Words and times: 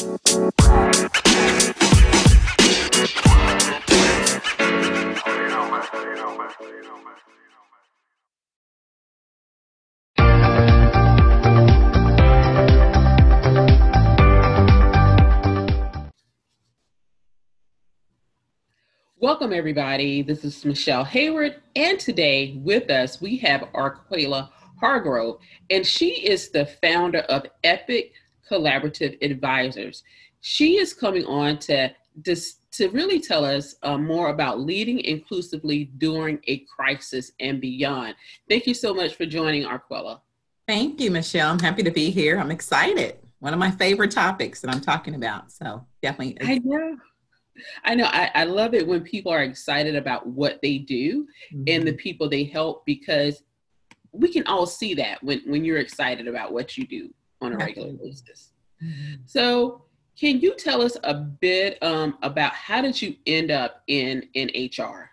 Welcome, 0.00 0.22
everybody. 19.52 20.22
This 20.22 20.46
is 20.46 20.64
Michelle 20.64 21.04
Hayward, 21.04 21.56
and 21.76 22.00
today 22.00 22.58
with 22.64 22.88
us 22.88 23.20
we 23.20 23.36
have 23.38 23.68
Arquella 23.74 24.48
Hargrove, 24.80 25.40
and 25.68 25.86
she 25.86 26.26
is 26.26 26.48
the 26.48 26.64
founder 26.64 27.18
of 27.18 27.44
Epic 27.62 28.14
Collaborative 28.48 29.22
Advisors. 29.22 30.02
She 30.40 30.78
is 30.78 30.94
coming 30.94 31.24
on 31.26 31.58
to 31.60 31.90
to 32.72 32.88
really 32.90 33.20
tell 33.20 33.44
us 33.44 33.74
uh, 33.82 33.98
more 33.98 34.30
about 34.30 34.60
leading 34.60 35.00
inclusively 35.00 35.84
during 35.98 36.38
a 36.46 36.58
crisis 36.58 37.32
and 37.40 37.60
beyond. 37.60 38.14
Thank 38.48 38.66
you 38.66 38.74
so 38.74 38.94
much 38.94 39.14
for 39.14 39.26
joining 39.26 39.64
Arquella. 39.64 40.20
Thank 40.68 41.00
you, 41.00 41.10
Michelle. 41.10 41.50
I'm 41.50 41.58
happy 41.58 41.82
to 41.82 41.90
be 41.90 42.10
here. 42.10 42.38
I'm 42.38 42.50
excited. 42.50 43.16
One 43.40 43.52
of 43.52 43.58
my 43.58 43.70
favorite 43.72 44.12
topics 44.12 44.60
that 44.60 44.72
I'm 44.72 44.80
talking 44.80 45.14
about. 45.14 45.50
So 45.50 45.84
definitely. 46.02 46.38
I 46.46 46.60
know. 46.62 46.96
I 47.84 47.94
know. 47.94 48.06
I, 48.06 48.30
I, 48.34 48.44
love 48.44 48.74
it 48.74 48.86
when 48.86 49.02
people 49.02 49.32
are 49.32 49.42
excited 49.42 49.96
about 49.96 50.26
what 50.26 50.60
they 50.62 50.78
do 50.78 51.26
mm-hmm. 51.52 51.64
and 51.66 51.86
the 51.86 51.90
mm-hmm. 51.90 51.98
people 51.98 52.28
they 52.28 52.44
help 52.44 52.86
because 52.86 53.42
we 54.12 54.32
can 54.32 54.46
all 54.46 54.66
see 54.66 54.94
that 54.94 55.22
when, 55.22 55.40
when 55.46 55.64
you're 55.64 55.78
excited 55.78 56.28
about 56.28 56.52
what 56.52 56.78
you 56.78 56.86
do 56.86 57.10
on 57.40 57.52
a 57.52 57.56
regular 57.56 57.92
basis. 57.92 58.50
So, 59.26 59.84
can 60.18 60.40
you 60.40 60.54
tell 60.54 60.82
us 60.82 60.96
a 61.04 61.14
bit 61.14 61.78
um, 61.82 62.18
about 62.22 62.52
how 62.52 62.82
did 62.82 63.00
you 63.00 63.16
end 63.26 63.50
up 63.50 63.82
in 63.86 64.28
in 64.34 64.50
HR? 64.76 65.10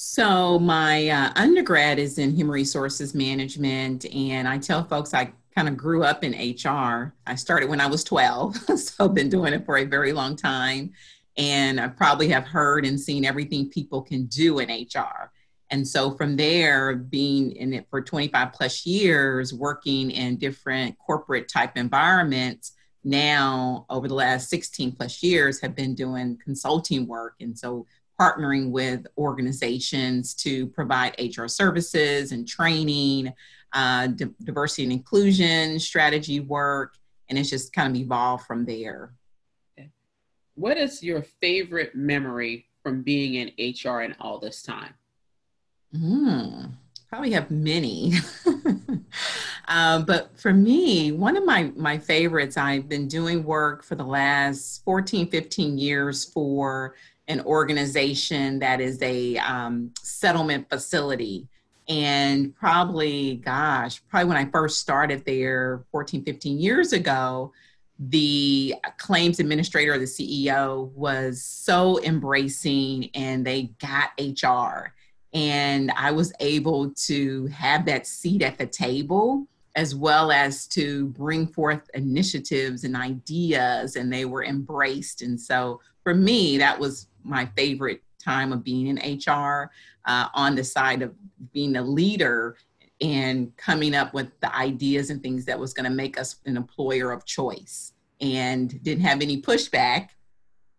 So 0.00 0.60
my 0.60 1.08
uh, 1.08 1.32
undergrad 1.34 1.98
is 1.98 2.18
in 2.18 2.30
human 2.36 2.52
resources 2.52 3.16
management, 3.16 4.06
and 4.14 4.46
I 4.46 4.56
tell 4.56 4.84
folks 4.84 5.12
I 5.12 5.32
kind 5.52 5.68
of 5.68 5.76
grew 5.76 6.04
up 6.04 6.22
in 6.22 6.34
HR. 6.34 7.12
I 7.26 7.34
started 7.34 7.68
when 7.68 7.80
I 7.80 7.88
was 7.88 8.04
12, 8.04 8.56
so 8.78 9.06
I've 9.06 9.14
been 9.14 9.28
doing 9.28 9.52
it 9.52 9.66
for 9.66 9.78
a 9.78 9.84
very 9.84 10.12
long 10.12 10.36
time. 10.36 10.92
And 11.36 11.80
I 11.80 11.88
probably 11.88 12.28
have 12.28 12.46
heard 12.46 12.86
and 12.86 12.98
seen 12.98 13.24
everything 13.24 13.70
people 13.70 14.00
can 14.00 14.26
do 14.26 14.60
in 14.60 14.68
HR. 14.68 15.32
And 15.70 15.86
so 15.86 16.12
from 16.12 16.36
there, 16.36 16.96
being 16.96 17.52
in 17.52 17.74
it 17.74 17.86
for 17.90 18.00
25 18.00 18.52
plus 18.52 18.86
years, 18.86 19.52
working 19.52 20.10
in 20.10 20.36
different 20.36 20.96
corporate 20.98 21.48
type 21.48 21.76
environments, 21.76 22.72
now 23.04 23.86
over 23.90 24.08
the 24.08 24.14
last 24.14 24.48
16 24.50 24.92
plus 24.92 25.22
years 25.22 25.60
have 25.60 25.74
been 25.74 25.94
doing 25.94 26.38
consulting 26.42 27.06
work. 27.06 27.34
And 27.40 27.58
so 27.58 27.86
partnering 28.20 28.70
with 28.70 29.06
organizations 29.16 30.34
to 30.34 30.66
provide 30.68 31.14
HR 31.18 31.46
services 31.46 32.32
and 32.32 32.48
training, 32.48 33.32
uh, 33.72 34.08
di- 34.08 34.26
diversity 34.42 34.84
and 34.84 34.92
inclusion 34.92 35.78
strategy 35.78 36.40
work, 36.40 36.94
and 37.28 37.38
it's 37.38 37.50
just 37.50 37.72
kind 37.72 37.94
of 37.94 38.00
evolved 38.00 38.46
from 38.46 38.64
there. 38.64 39.14
What 40.54 40.76
is 40.76 41.02
your 41.02 41.22
favorite 41.40 41.94
memory 41.94 42.66
from 42.82 43.02
being 43.02 43.34
in 43.34 43.52
HR 43.58 44.00
in 44.00 44.16
all 44.18 44.40
this 44.40 44.62
time? 44.62 44.94
Hmm, 45.96 46.66
probably 47.08 47.32
have 47.32 47.50
many. 47.50 48.14
um, 49.68 50.04
but 50.06 50.30
for 50.38 50.52
me, 50.52 51.12
one 51.12 51.36
of 51.36 51.44
my, 51.44 51.72
my 51.76 51.98
favorites, 51.98 52.56
I've 52.56 52.88
been 52.88 53.08
doing 53.08 53.44
work 53.44 53.82
for 53.82 53.94
the 53.94 54.04
last 54.04 54.84
14, 54.84 55.28
15 55.28 55.78
years 55.78 56.24
for 56.24 56.94
an 57.26 57.40
organization 57.42 58.58
that 58.58 58.80
is 58.80 59.00
a 59.02 59.36
um, 59.38 59.92
settlement 60.02 60.68
facility 60.68 61.48
and 61.88 62.54
probably, 62.54 63.36
gosh, 63.36 64.02
probably 64.08 64.28
when 64.28 64.36
I 64.36 64.50
first 64.50 64.78
started 64.80 65.24
there 65.24 65.84
14, 65.90 66.22
15 66.22 66.58
years 66.58 66.92
ago, 66.92 67.52
the 67.98 68.74
claims 68.98 69.40
administrator 69.40 69.94
or 69.94 69.98
the 69.98 70.04
CEO 70.04 70.92
was 70.92 71.42
so 71.42 72.00
embracing 72.02 73.10
and 73.14 73.44
they 73.44 73.70
got 73.80 74.10
HR. 74.18 74.92
And 75.34 75.90
I 75.96 76.10
was 76.10 76.32
able 76.40 76.90
to 77.06 77.46
have 77.46 77.84
that 77.86 78.06
seat 78.06 78.42
at 78.42 78.58
the 78.58 78.66
table 78.66 79.46
as 79.76 79.94
well 79.94 80.32
as 80.32 80.66
to 80.66 81.06
bring 81.06 81.46
forth 81.46 81.88
initiatives 81.94 82.82
and 82.82 82.96
ideas, 82.96 83.94
and 83.94 84.12
they 84.12 84.24
were 84.24 84.42
embraced. 84.42 85.22
And 85.22 85.40
so 85.40 85.80
for 86.02 86.14
me, 86.14 86.58
that 86.58 86.78
was 86.78 87.06
my 87.22 87.46
favorite 87.56 88.02
time 88.18 88.52
of 88.52 88.64
being 88.64 88.88
in 88.88 88.96
HR 88.96 89.70
uh, 90.06 90.28
on 90.34 90.56
the 90.56 90.64
side 90.64 91.02
of 91.02 91.14
being 91.52 91.76
a 91.76 91.82
leader 91.82 92.56
and 93.00 93.56
coming 93.56 93.94
up 93.94 94.12
with 94.14 94.28
the 94.40 94.54
ideas 94.56 95.10
and 95.10 95.22
things 95.22 95.44
that 95.44 95.58
was 95.58 95.72
going 95.72 95.88
to 95.88 95.94
make 95.94 96.18
us 96.18 96.36
an 96.46 96.56
employer 96.56 97.12
of 97.12 97.24
choice 97.24 97.92
and 98.20 98.82
didn't 98.82 99.04
have 99.04 99.22
any 99.22 99.40
pushback 99.40 100.08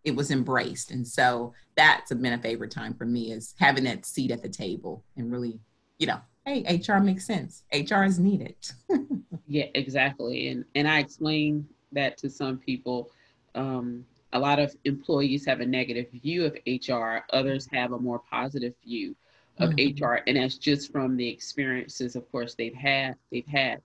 it 0.04 0.14
was 0.14 0.30
embraced 0.30 0.90
and 0.90 1.06
so 1.06 1.52
that's 1.76 2.12
been 2.12 2.32
a 2.32 2.38
favorite 2.38 2.70
time 2.70 2.94
for 2.94 3.04
me 3.04 3.32
is 3.32 3.54
having 3.58 3.84
that 3.84 4.06
seat 4.06 4.30
at 4.30 4.42
the 4.42 4.48
table 4.48 5.04
and 5.16 5.30
really 5.30 5.58
you 5.98 6.06
know 6.06 6.20
hey 6.46 6.80
hr 6.86 6.98
makes 6.98 7.26
sense 7.26 7.64
hr 7.72 8.02
is 8.02 8.18
needed 8.18 8.56
yeah 9.46 9.66
exactly 9.74 10.48
and 10.48 10.64
and 10.74 10.88
i 10.88 10.98
explain 10.98 11.66
that 11.92 12.16
to 12.16 12.30
some 12.30 12.56
people 12.56 13.10
um, 13.54 14.04
a 14.32 14.38
lot 14.38 14.60
of 14.60 14.74
employees 14.84 15.44
have 15.44 15.60
a 15.60 15.66
negative 15.66 16.06
view 16.22 16.44
of 16.44 16.56
hr 16.66 17.18
others 17.32 17.68
have 17.72 17.92
a 17.92 17.98
more 17.98 18.20
positive 18.30 18.74
view 18.84 19.14
of 19.60 19.70
mm-hmm. 19.70 20.04
HR, 20.04 20.22
and 20.26 20.36
that's 20.36 20.56
just 20.56 20.90
from 20.90 21.16
the 21.16 21.28
experiences, 21.28 22.16
of 22.16 22.30
course, 22.32 22.54
they've 22.54 22.74
had. 22.74 23.16
They've 23.30 23.46
had 23.46 23.82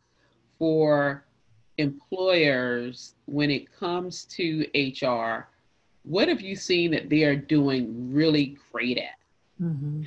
for 0.57 1.25
employers 1.77 3.15
when 3.25 3.51
it 3.51 3.71
comes 3.77 4.25
to 4.25 4.65
HR. 4.73 5.47
What 6.05 6.27
have 6.27 6.41
you 6.41 6.55
seen 6.55 6.91
that 6.91 7.09
they 7.09 7.23
are 7.23 7.35
doing 7.35 8.13
really 8.13 8.57
great 8.71 8.97
at? 8.97 9.17
Mm-hmm. 9.61 10.03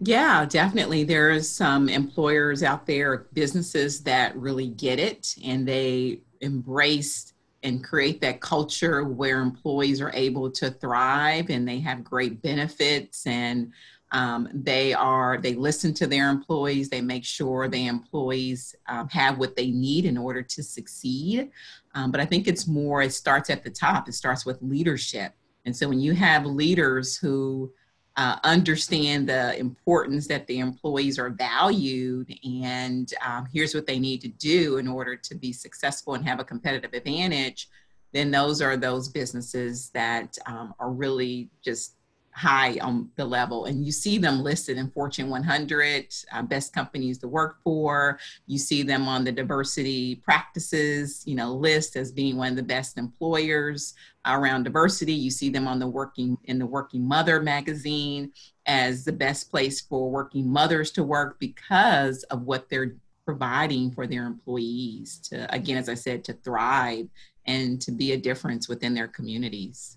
Yeah, 0.00 0.44
definitely. 0.44 1.04
There's 1.04 1.48
some 1.48 1.88
employers 1.88 2.62
out 2.62 2.86
there, 2.86 3.26
businesses 3.32 4.02
that 4.02 4.36
really 4.36 4.68
get 4.68 4.98
it 4.98 5.34
and 5.44 5.66
they 5.66 6.20
embrace 6.40 7.32
and 7.62 7.82
create 7.82 8.20
that 8.20 8.40
culture 8.40 9.04
where 9.04 9.40
employees 9.40 10.00
are 10.00 10.12
able 10.12 10.50
to 10.50 10.70
thrive 10.70 11.48
and 11.48 11.66
they 11.66 11.80
have 11.80 12.04
great 12.04 12.42
benefits 12.42 13.26
and 13.26 13.72
um, 14.14 14.48
they 14.54 14.94
are 14.94 15.38
they 15.38 15.54
listen 15.54 15.92
to 15.94 16.06
their 16.06 16.30
employees. 16.30 16.88
They 16.88 17.00
make 17.00 17.24
sure 17.24 17.66
the 17.66 17.88
employees 17.88 18.74
um, 18.88 19.08
have 19.08 19.38
what 19.38 19.56
they 19.56 19.72
need 19.72 20.04
in 20.04 20.16
order 20.16 20.40
to 20.40 20.62
succeed. 20.62 21.50
Um, 21.96 22.12
but 22.12 22.20
I 22.20 22.24
think 22.24 22.46
it's 22.46 22.68
more. 22.68 23.02
It 23.02 23.12
starts 23.12 23.50
at 23.50 23.64
the 23.64 23.70
top. 23.70 24.08
It 24.08 24.12
starts 24.12 24.46
with 24.46 24.62
leadership. 24.62 25.32
And 25.64 25.76
so 25.76 25.88
when 25.88 25.98
you 25.98 26.12
have 26.12 26.46
leaders 26.46 27.16
who 27.16 27.72
uh, 28.16 28.36
understand 28.44 29.28
the 29.28 29.58
importance 29.58 30.28
that 30.28 30.46
the 30.46 30.60
employees 30.60 31.18
are 31.18 31.30
valued 31.30 32.32
and 32.44 33.12
um, 33.26 33.48
here's 33.52 33.74
what 33.74 33.86
they 33.86 33.98
need 33.98 34.20
to 34.20 34.28
do 34.28 34.76
in 34.76 34.86
order 34.86 35.16
to 35.16 35.34
be 35.34 35.52
successful 35.52 36.14
and 36.14 36.24
have 36.24 36.38
a 36.38 36.44
competitive 36.44 36.94
advantage 36.94 37.68
then 38.12 38.30
those 38.30 38.62
are 38.62 38.76
those 38.76 39.08
businesses 39.08 39.90
that 39.90 40.38
um, 40.46 40.72
are 40.78 40.92
really 40.92 41.50
just 41.64 41.93
high 42.34 42.76
on 42.80 43.08
the 43.14 43.24
level 43.24 43.66
and 43.66 43.86
you 43.86 43.92
see 43.92 44.18
them 44.18 44.42
listed 44.42 44.76
in 44.76 44.90
fortune 44.90 45.30
100 45.30 46.14
uh, 46.32 46.42
best 46.42 46.72
companies 46.72 47.18
to 47.18 47.28
work 47.28 47.58
for. 47.62 48.18
You 48.46 48.58
see 48.58 48.82
them 48.82 49.06
on 49.06 49.22
the 49.22 49.32
diversity 49.32 50.16
practices 50.16 51.22
you 51.26 51.36
know 51.36 51.52
list 51.54 51.96
as 51.96 52.10
being 52.10 52.36
one 52.36 52.50
of 52.50 52.56
the 52.56 52.62
best 52.62 52.98
employers 52.98 53.94
around 54.26 54.64
diversity. 54.64 55.12
You 55.12 55.30
see 55.30 55.48
them 55.48 55.68
on 55.68 55.78
the 55.78 55.86
working 55.86 56.36
in 56.44 56.58
the 56.58 56.66
working 56.66 57.06
mother 57.06 57.40
magazine 57.40 58.32
as 58.66 59.04
the 59.04 59.12
best 59.12 59.50
place 59.50 59.80
for 59.80 60.10
working 60.10 60.48
mothers 60.48 60.90
to 60.92 61.04
work 61.04 61.38
because 61.38 62.24
of 62.24 62.42
what 62.42 62.68
they're 62.68 62.96
providing 63.24 63.90
for 63.90 64.06
their 64.06 64.26
employees 64.26 65.18
to 65.18 65.52
again 65.54 65.78
as 65.78 65.88
i 65.88 65.94
said 65.94 66.22
to 66.22 66.34
thrive 66.34 67.08
and 67.46 67.80
to 67.80 67.90
be 67.90 68.12
a 68.12 68.18
difference 68.18 68.68
within 68.68 68.92
their 68.92 69.08
communities 69.08 69.96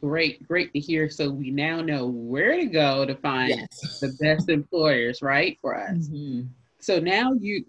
Great, 0.00 0.46
great 0.46 0.72
to 0.72 0.80
hear. 0.80 1.10
So 1.10 1.30
we 1.30 1.50
now 1.50 1.80
know 1.80 2.06
where 2.06 2.56
to 2.56 2.66
go 2.66 3.04
to 3.04 3.14
find 3.16 3.50
yes. 3.50 4.00
the 4.00 4.16
best 4.20 4.48
employers, 4.48 5.22
right, 5.22 5.58
for 5.60 5.76
us. 5.76 6.08
Mm-hmm. 6.08 6.42
So 6.82 6.98
now 6.98 7.32
you 7.34 7.64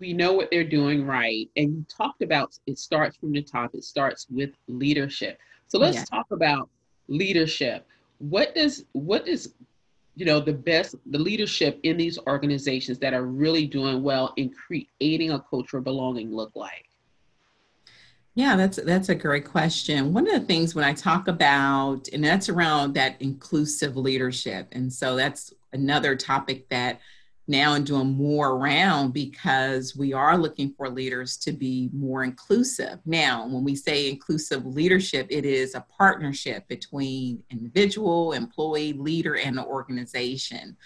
we 0.00 0.12
know 0.12 0.34
what 0.34 0.50
they're 0.50 0.68
doing 0.68 1.06
right, 1.06 1.48
and 1.56 1.76
you 1.76 1.86
talked 1.88 2.20
about 2.20 2.58
it 2.66 2.78
starts 2.78 3.16
from 3.16 3.32
the 3.32 3.42
top. 3.42 3.74
It 3.74 3.84
starts 3.84 4.26
with 4.30 4.50
leadership. 4.68 5.38
So 5.68 5.78
let's 5.78 5.96
yeah. 5.96 6.04
talk 6.04 6.26
about 6.30 6.68
leadership. 7.08 7.86
What 8.18 8.54
does 8.54 8.84
what 8.92 9.24
does 9.24 9.54
you 10.14 10.26
know 10.26 10.40
the 10.40 10.52
best 10.52 10.94
the 11.06 11.18
leadership 11.18 11.80
in 11.84 11.96
these 11.96 12.18
organizations 12.26 12.98
that 12.98 13.14
are 13.14 13.24
really 13.24 13.66
doing 13.66 14.02
well 14.02 14.34
in 14.36 14.50
creating 14.50 15.30
a 15.30 15.40
culture 15.40 15.78
of 15.78 15.84
belonging 15.84 16.30
look 16.30 16.52
like? 16.54 16.89
Yeah, 18.34 18.56
that's 18.56 18.78
that's 18.84 19.08
a 19.08 19.14
great 19.14 19.44
question. 19.44 20.12
One 20.12 20.26
of 20.28 20.40
the 20.40 20.46
things 20.46 20.74
when 20.74 20.84
I 20.84 20.92
talk 20.92 21.26
about, 21.28 22.08
and 22.12 22.22
that's 22.24 22.48
around 22.48 22.94
that 22.94 23.20
inclusive 23.20 23.96
leadership, 23.96 24.68
and 24.72 24.92
so 24.92 25.16
that's 25.16 25.52
another 25.72 26.14
topic 26.16 26.68
that 26.68 27.00
now 27.48 27.72
I'm 27.72 27.82
doing 27.82 28.12
more 28.12 28.50
around 28.50 29.12
because 29.12 29.96
we 29.96 30.12
are 30.12 30.38
looking 30.38 30.72
for 30.76 30.88
leaders 30.88 31.36
to 31.38 31.52
be 31.52 31.90
more 31.92 32.22
inclusive. 32.22 33.00
Now, 33.04 33.48
when 33.48 33.64
we 33.64 33.74
say 33.74 34.08
inclusive 34.08 34.64
leadership, 34.64 35.26
it 35.30 35.44
is 35.44 35.74
a 35.74 35.84
partnership 35.98 36.68
between 36.68 37.42
individual, 37.50 38.34
employee, 38.34 38.92
leader, 38.92 39.36
and 39.36 39.58
the 39.58 39.64
organization. 39.64 40.76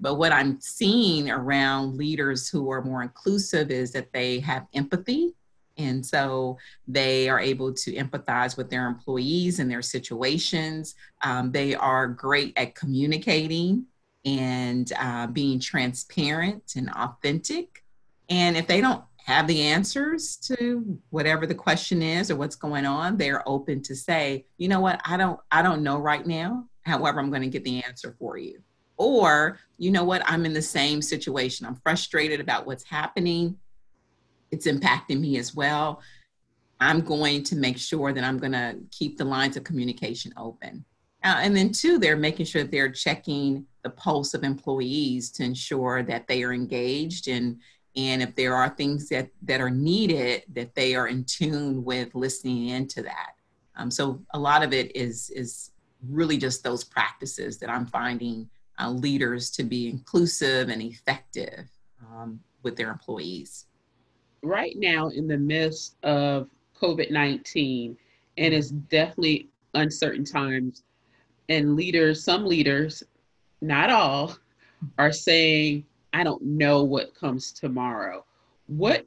But 0.00 0.14
what 0.14 0.32
I'm 0.32 0.58
seeing 0.62 1.30
around 1.30 1.98
leaders 1.98 2.48
who 2.48 2.70
are 2.70 2.82
more 2.82 3.02
inclusive 3.02 3.70
is 3.70 3.92
that 3.92 4.12
they 4.14 4.40
have 4.40 4.66
empathy. 4.72 5.34
And 5.78 6.04
so 6.04 6.58
they 6.88 7.28
are 7.28 7.40
able 7.40 7.72
to 7.72 7.92
empathize 7.94 8.56
with 8.56 8.70
their 8.70 8.86
employees 8.86 9.58
and 9.58 9.70
their 9.70 9.82
situations. 9.82 10.94
Um, 11.22 11.52
they 11.52 11.74
are 11.74 12.06
great 12.06 12.54
at 12.56 12.74
communicating 12.74 13.86
and 14.24 14.92
uh, 14.98 15.26
being 15.28 15.60
transparent 15.60 16.74
and 16.76 16.90
authentic. 16.90 17.84
And 18.28 18.56
if 18.56 18.66
they 18.66 18.80
don't 18.80 19.04
have 19.26 19.46
the 19.46 19.62
answers 19.62 20.36
to 20.36 20.98
whatever 21.10 21.46
the 21.46 21.54
question 21.54 22.00
is 22.00 22.30
or 22.30 22.36
what's 22.36 22.56
going 22.56 22.86
on, 22.86 23.16
they're 23.16 23.46
open 23.48 23.82
to 23.82 23.94
say, 23.94 24.46
you 24.56 24.68
know 24.68 24.80
what, 24.80 25.00
I 25.04 25.16
don't, 25.16 25.38
I 25.50 25.62
don't 25.62 25.82
know 25.82 25.98
right 25.98 26.26
now. 26.26 26.66
However, 26.82 27.20
I'm 27.20 27.30
going 27.30 27.42
to 27.42 27.48
get 27.48 27.64
the 27.64 27.82
answer 27.84 28.14
for 28.18 28.38
you. 28.38 28.60
Or, 28.96 29.58
you 29.78 29.90
know 29.90 30.04
what, 30.04 30.22
I'm 30.24 30.46
in 30.46 30.52
the 30.52 30.62
same 30.62 31.02
situation. 31.02 31.66
I'm 31.66 31.74
frustrated 31.76 32.40
about 32.40 32.66
what's 32.66 32.84
happening. 32.84 33.58
It's 34.50 34.66
impacting 34.66 35.20
me 35.20 35.38
as 35.38 35.54
well. 35.54 36.00
I'm 36.80 37.00
going 37.00 37.42
to 37.44 37.56
make 37.56 37.78
sure 37.78 38.12
that 38.12 38.22
I'm 38.22 38.38
going 38.38 38.52
to 38.52 38.76
keep 38.90 39.16
the 39.16 39.24
lines 39.24 39.56
of 39.56 39.64
communication 39.64 40.32
open. 40.36 40.84
Uh, 41.24 41.38
and 41.40 41.56
then, 41.56 41.72
two, 41.72 41.98
they're 41.98 42.16
making 42.16 42.46
sure 42.46 42.62
that 42.62 42.70
they're 42.70 42.90
checking 42.90 43.66
the 43.82 43.90
pulse 43.90 44.34
of 44.34 44.44
employees 44.44 45.30
to 45.30 45.44
ensure 45.44 46.02
that 46.02 46.26
they 46.26 46.42
are 46.42 46.52
engaged 46.52 47.28
and 47.28 47.60
and 47.94 48.20
if 48.20 48.34
there 48.34 48.54
are 48.54 48.68
things 48.68 49.08
that 49.08 49.28
that 49.42 49.60
are 49.60 49.70
needed 49.70 50.42
that 50.52 50.74
they 50.74 50.96
are 50.96 51.06
in 51.06 51.24
tune 51.24 51.84
with 51.84 52.12
listening 52.14 52.70
into 52.70 53.00
that 53.00 53.34
um, 53.76 53.88
so 53.88 54.20
a 54.34 54.38
lot 54.38 54.64
of 54.64 54.72
it 54.72 54.94
is 54.96 55.30
is 55.30 55.70
really 56.08 56.36
just 56.36 56.64
those 56.64 56.82
practices 56.82 57.58
that 57.58 57.70
i'm 57.70 57.86
finding 57.86 58.48
uh, 58.80 58.90
leaders 58.90 59.50
to 59.50 59.62
be 59.62 59.88
inclusive 59.88 60.68
and 60.68 60.82
effective 60.82 61.68
um, 62.10 62.40
with 62.64 62.76
their 62.76 62.90
employees 62.90 63.66
right 64.46 64.76
now 64.76 65.08
in 65.08 65.26
the 65.26 65.36
midst 65.36 65.96
of 66.02 66.48
covid-19 66.80 67.96
and 68.38 68.54
it's 68.54 68.70
definitely 68.70 69.48
uncertain 69.74 70.24
times 70.24 70.82
and 71.48 71.76
leaders 71.76 72.22
some 72.22 72.44
leaders 72.44 73.02
not 73.60 73.90
all, 73.90 74.36
are 74.98 75.12
saying, 75.12 75.84
I 76.12 76.24
don't 76.24 76.42
know 76.42 76.84
what 76.84 77.14
comes 77.14 77.52
tomorrow. 77.52 78.24
What 78.66 79.06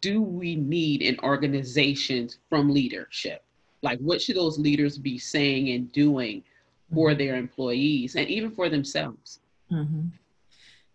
do 0.00 0.22
we 0.22 0.56
need 0.56 1.02
in 1.02 1.18
organizations 1.20 2.38
from 2.48 2.70
leadership? 2.70 3.42
Like, 3.82 3.98
what 3.98 4.22
should 4.22 4.36
those 4.36 4.58
leaders 4.58 4.98
be 4.98 5.18
saying 5.18 5.70
and 5.70 5.90
doing 5.92 6.44
for 6.94 7.10
mm-hmm. 7.10 7.18
their 7.18 7.36
employees 7.36 8.14
and 8.14 8.28
even 8.28 8.50
for 8.50 8.68
themselves? 8.68 9.40
Mm-hmm. 9.70 10.08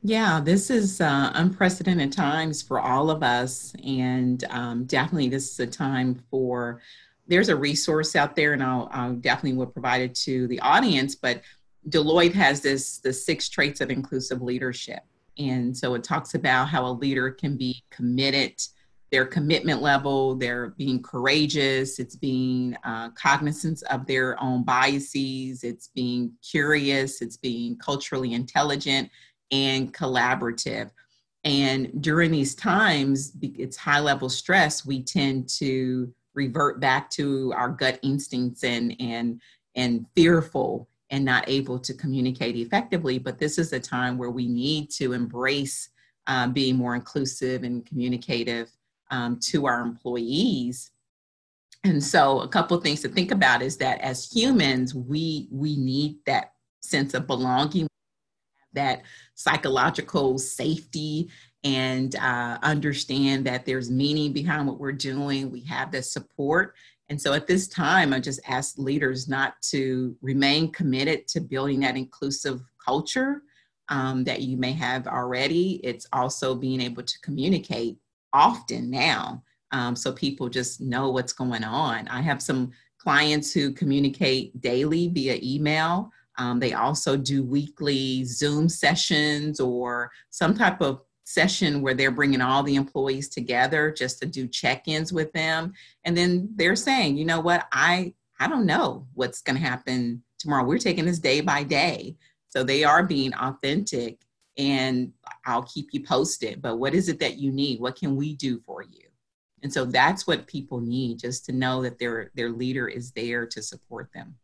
Yeah, 0.03 0.39
this 0.39 0.69
is 0.69 1.01
uh, 1.01 1.31
unprecedented 1.33 2.11
times 2.11 2.61
for 2.61 2.79
all 2.79 3.09
of 3.09 3.23
us. 3.23 3.73
And 3.83 4.43
um, 4.49 4.85
definitely, 4.85 5.29
this 5.29 5.51
is 5.51 5.59
a 5.59 5.67
time 5.67 6.23
for 6.29 6.81
there's 7.27 7.49
a 7.49 7.55
resource 7.55 8.15
out 8.15 8.35
there, 8.35 8.53
and 8.53 8.63
I'll, 8.63 8.87
I'll 8.91 9.13
definitely 9.13 9.57
will 9.57 9.67
provide 9.67 10.01
it 10.01 10.15
to 10.15 10.47
the 10.47 10.59
audience. 10.61 11.15
But 11.15 11.41
Deloitte 11.89 12.33
has 12.33 12.61
this 12.61 12.99
the 12.99 13.11
six 13.11 13.49
traits 13.49 13.81
of 13.81 13.89
inclusive 13.89 14.41
leadership. 14.41 14.99
And 15.37 15.75
so 15.75 15.93
it 15.93 16.03
talks 16.03 16.33
about 16.35 16.65
how 16.65 16.85
a 16.85 16.91
leader 16.91 17.29
can 17.31 17.57
be 17.57 17.83
committed, 17.91 18.53
their 19.11 19.25
commitment 19.25 19.81
level, 19.81 20.35
they're 20.35 20.69
being 20.69 21.01
courageous, 21.01 21.99
it's 21.99 22.15
being 22.15 22.75
uh, 22.83 23.09
cognizant 23.11 23.83
of 23.89 24.05
their 24.07 24.41
own 24.41 24.63
biases, 24.63 25.63
it's 25.63 25.89
being 25.89 26.31
curious, 26.49 27.21
it's 27.21 27.37
being 27.37 27.77
culturally 27.77 28.33
intelligent 28.33 29.09
and 29.51 29.93
collaborative. 29.93 30.91
And 31.43 32.01
during 32.01 32.31
these 32.31 32.55
times, 32.55 33.33
it's 33.41 33.77
high 33.77 33.99
level 33.99 34.29
stress, 34.29 34.85
we 34.85 35.01
tend 35.01 35.47
to 35.49 36.13
revert 36.33 36.79
back 36.79 37.09
to 37.09 37.51
our 37.55 37.69
gut 37.69 37.99
instincts 38.03 38.63
and 38.63 38.95
and 38.99 39.41
and 39.75 40.05
fearful 40.15 40.87
and 41.09 41.23
not 41.23 41.47
able 41.47 41.79
to 41.79 41.93
communicate 41.93 42.55
effectively. 42.55 43.17
But 43.17 43.39
this 43.39 43.57
is 43.57 43.73
a 43.73 43.79
time 43.79 44.17
where 44.17 44.29
we 44.29 44.47
need 44.47 44.89
to 44.91 45.13
embrace 45.13 45.89
um, 46.27 46.51
being 46.51 46.75
more 46.75 46.95
inclusive 46.95 47.63
and 47.63 47.85
communicative 47.85 48.69
um, 49.11 49.39
to 49.43 49.65
our 49.65 49.81
employees. 49.81 50.91
And 51.83 52.03
so, 52.03 52.41
a 52.41 52.47
couple 52.47 52.79
things 52.81 53.01
to 53.01 53.09
think 53.09 53.31
about 53.31 53.61
is 53.61 53.77
that 53.77 54.01
as 54.01 54.29
humans, 54.29 54.93
we 54.93 55.47
we 55.51 55.77
need 55.77 56.17
that 56.25 56.53
sense 56.81 57.13
of 57.13 57.27
belonging, 57.27 57.87
that 58.77 59.03
psychological 59.35 60.39
safety, 60.39 61.29
and 61.63 62.15
uh, 62.15 62.57
understand 62.61 63.45
that 63.45 63.65
there's 63.65 63.91
meaning 63.91 64.31
behind 64.31 64.67
what 64.67 64.79
we're 64.79 64.91
doing. 64.91 65.51
We 65.51 65.63
have 65.65 65.91
the 65.91 66.01
support 66.01 66.75
and 67.09 67.21
so 67.21 67.33
at 67.33 67.47
this 67.47 67.67
time, 67.67 68.13
I 68.13 68.19
just 68.19 68.41
ask 68.47 68.77
leaders 68.77 69.27
not 69.27 69.61
to 69.69 70.15
remain 70.21 70.71
committed 70.71 71.27
to 71.29 71.39
building 71.39 71.79
that 71.81 71.95
inclusive 71.95 72.61
culture 72.83 73.43
um, 73.89 74.23
that 74.25 74.41
you 74.41 74.57
may 74.57 74.73
have 74.73 75.07
already. 75.07 75.79
It's 75.83 76.05
also 76.11 76.53
being 76.53 76.81
able 76.81 77.03
to 77.03 77.19
communicate 77.21 77.97
often 78.33 78.89
now 78.89 79.43
um, 79.71 79.95
so 79.95 80.11
people 80.11 80.49
just 80.49 80.81
know 80.81 81.09
what's 81.09 81.33
going 81.33 81.63
on. 81.63 82.07
I 82.09 82.21
have 82.21 82.41
some 82.41 82.71
clients 82.97 83.53
who 83.53 83.71
communicate 83.71 84.59
daily 84.59 85.07
via 85.07 85.39
email. 85.41 86.11
Um, 86.37 86.59
they 86.59 86.73
also 86.73 87.17
do 87.17 87.43
weekly 87.43 88.23
Zoom 88.23 88.69
sessions 88.69 89.59
or 89.59 90.11
some 90.29 90.55
type 90.55 90.81
of 90.81 91.01
session 91.23 91.81
where 91.81 91.93
they're 91.93 92.11
bringing 92.11 92.41
all 92.41 92.63
the 92.63 92.75
employees 92.75 93.27
together 93.27 93.91
just 93.91 94.19
to 94.21 94.25
do 94.25 94.47
check-ins 94.47 95.11
with 95.11 95.31
them. 95.33 95.73
And 96.05 96.15
then 96.15 96.49
they're 96.55 96.75
saying 96.75 97.17
you 97.17 97.25
know 97.25 97.41
what? 97.41 97.67
I 97.71 98.13
i 98.39 98.47
don't 98.47 98.65
know 98.65 99.07
what's 99.13 99.41
going 99.41 99.57
to 99.57 99.67
happen 99.67 100.23
tomorrow. 100.39 100.63
We're 100.63 100.77
taking 100.77 101.05
this 101.05 101.19
day 101.19 101.41
by 101.41 101.63
day. 101.63 102.15
So 102.49 102.63
they 102.63 102.83
are 102.83 103.03
being 103.03 103.33
authentic 103.33 104.21
and 104.57 105.11
i'll 105.45 105.61
keep 105.63 105.89
you 105.91 106.01
posted 106.03 106.63
but 106.63 106.77
what 106.77 106.95
is 106.95 107.09
it 107.09 107.19
that 107.19 107.37
you 107.37 107.51
need? 107.51 107.79
What 107.79 107.95
can 107.95 108.15
we 108.15 108.33
do 108.33 108.59
for 108.65 108.81
you? 108.81 109.07
And 109.63 109.73
so 109.73 109.85
that's 109.85 110.27
what 110.27 110.47
people 110.47 110.79
need 110.79 111.19
just 111.19 111.45
to 111.45 111.51
know 111.51 111.81
that 111.81 111.99
their 111.99 112.31
their 112.35 112.51
leader 112.51 112.87
is 112.87 113.11
there 113.11 113.45
to 113.47 113.61
support 113.61 114.09
them. 114.13 114.35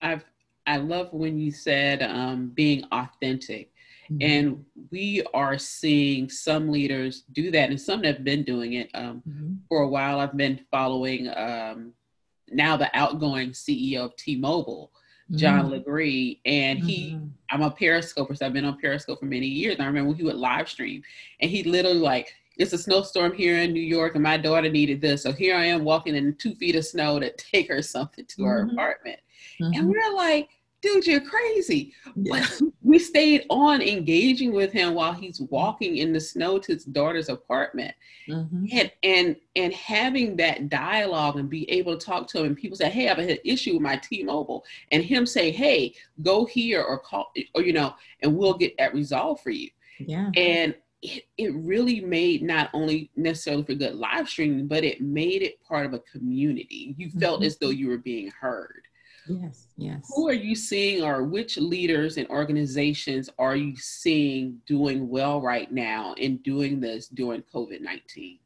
I've 0.00 0.24
i 0.66 0.76
love 0.76 1.12
when 1.12 1.38
you 1.38 1.50
said 1.50 2.02
um, 2.02 2.48
being 2.54 2.84
authentic 2.92 3.70
Mm-hmm. 4.10 4.22
And 4.22 4.64
we 4.90 5.22
are 5.34 5.56
seeing 5.56 6.28
some 6.28 6.68
leaders 6.68 7.22
do 7.32 7.50
that, 7.52 7.70
and 7.70 7.80
some 7.80 8.02
have 8.02 8.24
been 8.24 8.42
doing 8.42 8.72
it 8.74 8.90
um, 8.94 9.22
mm-hmm. 9.28 9.54
for 9.68 9.82
a 9.82 9.88
while. 9.88 10.18
I've 10.18 10.36
been 10.36 10.60
following 10.70 11.28
um, 11.28 11.92
now 12.50 12.76
the 12.76 12.90
outgoing 12.94 13.50
CEO 13.50 14.00
of 14.00 14.16
T-Mobile, 14.16 14.90
John 15.32 15.70
mm-hmm. 15.70 15.88
Legere, 15.88 16.36
and 16.44 16.80
he, 16.80 17.12
mm-hmm. 17.12 17.26
I'm 17.50 17.62
a 17.62 17.70
Periscoper, 17.70 18.34
so 18.34 18.46
I've 18.46 18.52
been 18.52 18.64
on 18.64 18.78
Periscope 18.78 19.20
for 19.20 19.26
many 19.26 19.46
years. 19.46 19.76
I 19.78 19.86
remember 19.86 20.08
when 20.08 20.18
he 20.18 20.24
would 20.24 20.36
live 20.36 20.68
stream, 20.68 21.02
and 21.40 21.48
he 21.48 21.62
literally 21.62 22.00
like, 22.00 22.34
it's 22.56 22.72
a 22.72 22.78
snowstorm 22.78 23.32
here 23.32 23.58
in 23.58 23.72
New 23.72 23.80
York, 23.80 24.16
and 24.16 24.24
my 24.24 24.36
daughter 24.36 24.68
needed 24.68 25.00
this, 25.00 25.22
so 25.22 25.30
here 25.30 25.54
I 25.54 25.66
am 25.66 25.84
walking 25.84 26.16
in 26.16 26.34
two 26.34 26.56
feet 26.56 26.74
of 26.74 26.84
snow 26.84 27.20
to 27.20 27.32
take 27.36 27.68
her 27.68 27.80
something 27.80 28.26
to 28.26 28.42
her 28.42 28.66
mm-hmm. 29.60 29.72
and 29.74 29.88
we're 29.88 30.14
like 30.14 30.50
dude, 30.80 31.06
you're 31.06 31.20
crazy. 31.20 31.92
Yeah. 32.16 32.46
we 32.82 32.98
stayed 32.98 33.44
on 33.50 33.82
engaging 33.82 34.52
with 34.52 34.72
him 34.72 34.94
while 34.94 35.12
he's 35.12 35.40
walking 35.40 35.98
in 35.98 36.12
the 36.12 36.20
snow 36.20 36.58
to 36.58 36.72
his 36.72 36.84
daughter's 36.84 37.28
apartment. 37.28 37.94
Mm-hmm. 38.28 38.66
And 38.72 38.92
and 39.02 39.36
and 39.56 39.72
having 39.72 40.36
that 40.36 40.68
dialogue 40.68 41.36
and 41.36 41.50
be 41.50 41.70
able 41.70 41.96
to 41.96 42.04
talk 42.04 42.28
to 42.28 42.40
him 42.40 42.46
and 42.46 42.56
people 42.56 42.76
say, 42.76 42.90
Hey, 42.90 43.06
I 43.06 43.08
have 43.08 43.18
an 43.18 43.38
issue 43.44 43.74
with 43.74 43.82
my 43.82 43.96
T-Mobile. 43.96 44.64
And 44.92 45.02
him 45.02 45.26
say, 45.26 45.50
Hey, 45.50 45.94
go 46.22 46.44
here 46.44 46.82
or 46.82 46.98
call 46.98 47.32
or 47.54 47.62
you 47.62 47.72
know, 47.72 47.94
and 48.22 48.36
we'll 48.36 48.54
get 48.54 48.76
that 48.78 48.94
resolved 48.94 49.42
for 49.42 49.50
you. 49.50 49.70
Yeah. 49.98 50.30
And 50.36 50.74
it, 51.02 51.24
it 51.38 51.54
really 51.54 52.00
made 52.00 52.42
not 52.42 52.68
only 52.74 53.10
necessarily 53.16 53.64
for 53.64 53.74
good 53.74 53.94
live 53.94 54.28
streaming, 54.28 54.66
but 54.66 54.84
it 54.84 55.00
made 55.00 55.42
it 55.42 55.62
part 55.62 55.86
of 55.86 55.94
a 55.94 55.98
community. 56.00 56.94
You 56.98 57.10
felt 57.10 57.40
mm-hmm. 57.40 57.46
as 57.46 57.56
though 57.56 57.70
you 57.70 57.88
were 57.88 57.98
being 57.98 58.30
heard. 58.38 58.82
Yes, 59.26 59.68
yes. 59.76 60.10
Who 60.14 60.28
are 60.28 60.34
you 60.34 60.54
seeing, 60.54 61.04
or 61.04 61.22
which 61.22 61.56
leaders 61.56 62.16
and 62.16 62.28
organizations 62.28 63.30
are 63.38 63.56
you 63.56 63.76
seeing 63.76 64.60
doing 64.66 65.08
well 65.08 65.40
right 65.40 65.70
now 65.70 66.14
in 66.14 66.38
doing 66.38 66.80
this 66.80 67.08
during 67.08 67.42
COVID 67.54 67.80
19? 67.80 68.38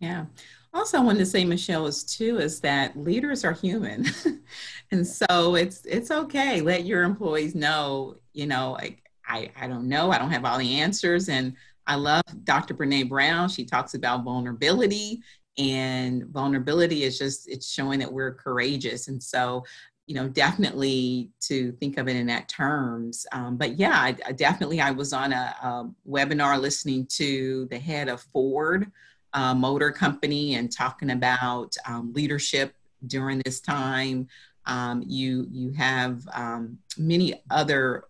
Yeah. 0.00 0.26
also 0.74 0.98
I 0.98 1.02
wanted 1.02 1.20
to 1.20 1.26
say, 1.26 1.44
Michelle, 1.44 1.86
is 1.86 2.04
too, 2.04 2.38
is 2.38 2.60
that 2.60 2.96
leaders 2.96 3.44
are 3.44 3.52
human. 3.52 4.06
and 4.90 5.06
so 5.06 5.54
it's 5.54 5.84
it's 5.86 6.10
okay. 6.10 6.60
Let 6.60 6.84
your 6.84 7.02
employees 7.02 7.54
know, 7.54 8.16
you 8.32 8.46
know, 8.46 8.72
like 8.72 9.02
I, 9.26 9.50
I 9.58 9.66
don't 9.68 9.88
know, 9.88 10.10
I 10.10 10.18
don't 10.18 10.30
have 10.30 10.44
all 10.44 10.58
the 10.58 10.80
answers. 10.80 11.28
And 11.28 11.54
I 11.86 11.94
love 11.94 12.22
Dr. 12.44 12.74
Brene 12.74 13.08
Brown. 13.08 13.48
She 13.48 13.64
talks 13.64 13.94
about 13.94 14.24
vulnerability 14.24 15.22
and 15.58 16.24
vulnerability 16.26 17.04
is 17.04 17.18
just 17.18 17.48
it's 17.48 17.70
showing 17.70 17.98
that 18.00 18.12
we're 18.12 18.34
courageous. 18.34 19.08
And 19.08 19.22
so 19.22 19.64
you 20.06 20.14
know 20.14 20.28
definitely 20.28 21.30
to 21.40 21.72
think 21.72 21.98
of 21.98 22.08
it 22.08 22.16
in 22.16 22.26
that 22.26 22.48
terms 22.48 23.26
um, 23.32 23.56
but 23.56 23.76
yeah 23.78 23.94
I, 23.94 24.16
I 24.26 24.32
definitely 24.32 24.80
i 24.80 24.90
was 24.90 25.12
on 25.12 25.32
a, 25.32 25.54
a, 25.62 25.90
webinar 26.08 26.60
listening 26.60 27.06
to 27.06 27.66
the 27.70 27.78
head 27.78 28.08
of 28.08 28.20
ford 28.20 28.90
uh, 29.32 29.54
motor 29.54 29.90
company 29.90 30.54
and 30.54 30.70
talking 30.70 31.10
about 31.10 31.76
um, 31.86 32.12
leadership 32.12 32.74
during 33.06 33.42
this 33.44 33.60
time 33.60 34.28
um, 34.66 35.02
you 35.06 35.46
you 35.50 35.70
have 35.72 36.26
um, 36.32 36.78
many 36.98 37.42
other 37.50 38.04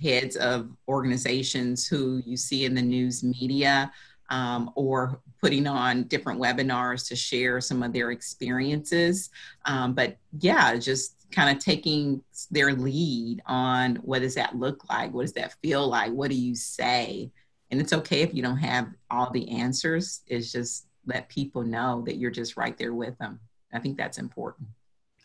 heads 0.00 0.36
of 0.36 0.70
organizations 0.88 1.86
who 1.86 2.22
you 2.24 2.36
see 2.36 2.64
in 2.64 2.74
the 2.74 2.82
news 2.82 3.22
media 3.22 3.92
um, 4.30 4.70
or 4.74 5.20
putting 5.40 5.66
on 5.66 6.04
different 6.04 6.40
webinars 6.40 7.06
to 7.08 7.16
share 7.16 7.60
some 7.60 7.82
of 7.82 7.92
their 7.92 8.10
experiences. 8.10 9.30
Um, 9.64 9.94
but 9.94 10.16
yeah, 10.40 10.76
just 10.76 11.17
kind 11.30 11.54
of 11.54 11.62
taking 11.62 12.22
their 12.50 12.72
lead 12.72 13.42
on 13.46 13.96
what 13.96 14.22
does 14.22 14.34
that 14.34 14.56
look 14.56 14.88
like? 14.88 15.12
What 15.12 15.22
does 15.22 15.34
that 15.34 15.54
feel 15.62 15.86
like? 15.88 16.12
What 16.12 16.30
do 16.30 16.36
you 16.36 16.54
say? 16.54 17.30
And 17.70 17.80
it's 17.80 17.92
okay 17.92 18.22
if 18.22 18.34
you 18.34 18.42
don't 18.42 18.56
have 18.56 18.88
all 19.10 19.30
the 19.30 19.48
answers. 19.50 20.22
It's 20.26 20.50
just 20.50 20.86
let 21.06 21.28
people 21.28 21.62
know 21.62 22.02
that 22.06 22.16
you're 22.16 22.30
just 22.30 22.56
right 22.56 22.76
there 22.78 22.94
with 22.94 23.16
them. 23.18 23.40
I 23.72 23.78
think 23.78 23.98
that's 23.98 24.18
important. 24.18 24.68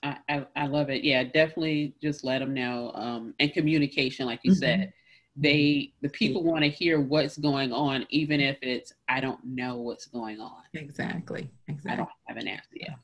I, 0.02 0.18
I, 0.28 0.46
I 0.56 0.68
love 0.68 0.90
it. 0.90 1.04
Yeah, 1.04 1.24
definitely 1.24 1.96
just 2.02 2.24
let 2.26 2.40
them 2.40 2.54
know. 2.54 2.92
Um, 2.94 3.34
and 3.40 3.54
communication, 3.54 4.26
like 4.26 4.42
you 4.44 4.52
mm-hmm. 4.52 4.60
said, 4.60 4.94
they 5.36 5.94
the 6.02 6.10
people 6.10 6.44
want 6.44 6.64
to 6.64 6.70
hear 6.70 7.00
what's 7.00 7.38
going 7.38 7.74
on, 7.74 8.06
even 8.10 8.40
if 8.40 8.58
it's 8.62 8.94
I 9.10 9.20
don't 9.20 9.44
know 9.44 9.78
what's 9.78 10.06
going 10.06 10.40
on. 10.40 10.62
Exactly. 10.74 11.50
Exactly. 11.68 11.92
I 11.92 11.96
don't 11.96 12.10
have 12.28 12.38
an 12.38 12.48
answer. 12.48 12.70
Yeah. 12.76 12.96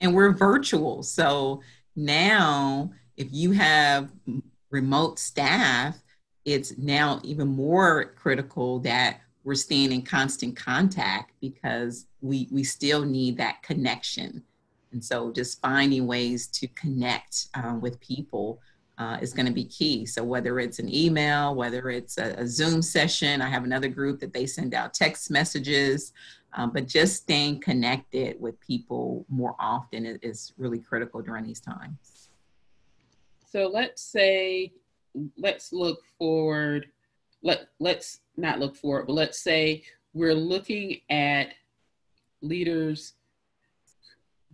And 0.00 0.14
we're 0.14 0.32
virtual, 0.32 1.02
so 1.02 1.62
now 1.98 2.90
if 3.16 3.28
you 3.32 3.52
have 3.52 4.10
remote 4.70 5.18
staff 5.18 5.98
it's 6.44 6.78
now 6.78 7.20
even 7.24 7.48
more 7.48 8.14
critical 8.16 8.78
that 8.80 9.20
we're 9.44 9.54
staying 9.54 9.92
in 9.92 10.02
constant 10.02 10.56
contact 10.56 11.32
because 11.40 12.06
we 12.20 12.48
we 12.50 12.64
still 12.64 13.02
need 13.02 13.36
that 13.36 13.62
connection. 13.62 14.42
And 14.92 15.04
so 15.04 15.32
just 15.32 15.60
finding 15.60 16.06
ways 16.06 16.48
to 16.48 16.66
connect 16.68 17.48
uh, 17.54 17.76
with 17.80 18.00
people 18.00 18.60
uh, 18.96 19.18
is 19.20 19.32
going 19.32 19.46
to 19.46 19.52
be 19.52 19.64
key. 19.64 20.06
So 20.06 20.24
whether 20.24 20.58
it's 20.58 20.78
an 20.78 20.92
email 20.92 21.54
whether 21.54 21.90
it's 21.90 22.18
a, 22.18 22.34
a, 22.38 22.46
zoom 22.46 22.82
session 22.82 23.42
i 23.42 23.48
have 23.48 23.64
another 23.64 23.88
group 23.88 24.18
that 24.20 24.32
they 24.32 24.46
send 24.46 24.74
out 24.74 24.94
text 24.94 25.30
messages 25.30 26.12
um, 26.54 26.70
but 26.72 26.86
just 26.86 27.16
staying 27.16 27.60
connected 27.60 28.40
with 28.40 28.58
people 28.60 29.26
more 29.28 29.54
often 29.58 30.06
is, 30.06 30.18
is 30.22 30.52
really 30.56 30.78
critical 30.78 31.20
during 31.20 31.44
these 31.44 31.60
times. 31.60 32.28
So 33.50 33.68
let's 33.68 34.02
say, 34.02 34.72
let's 35.36 35.72
look 35.72 36.00
forward. 36.18 36.86
Let 37.42 37.68
let's 37.78 38.20
not 38.36 38.58
look 38.58 38.76
forward, 38.76 39.06
but 39.06 39.12
let's 39.14 39.40
say 39.40 39.84
we're 40.12 40.34
looking 40.34 41.00
at 41.10 41.54
leaders 42.42 43.14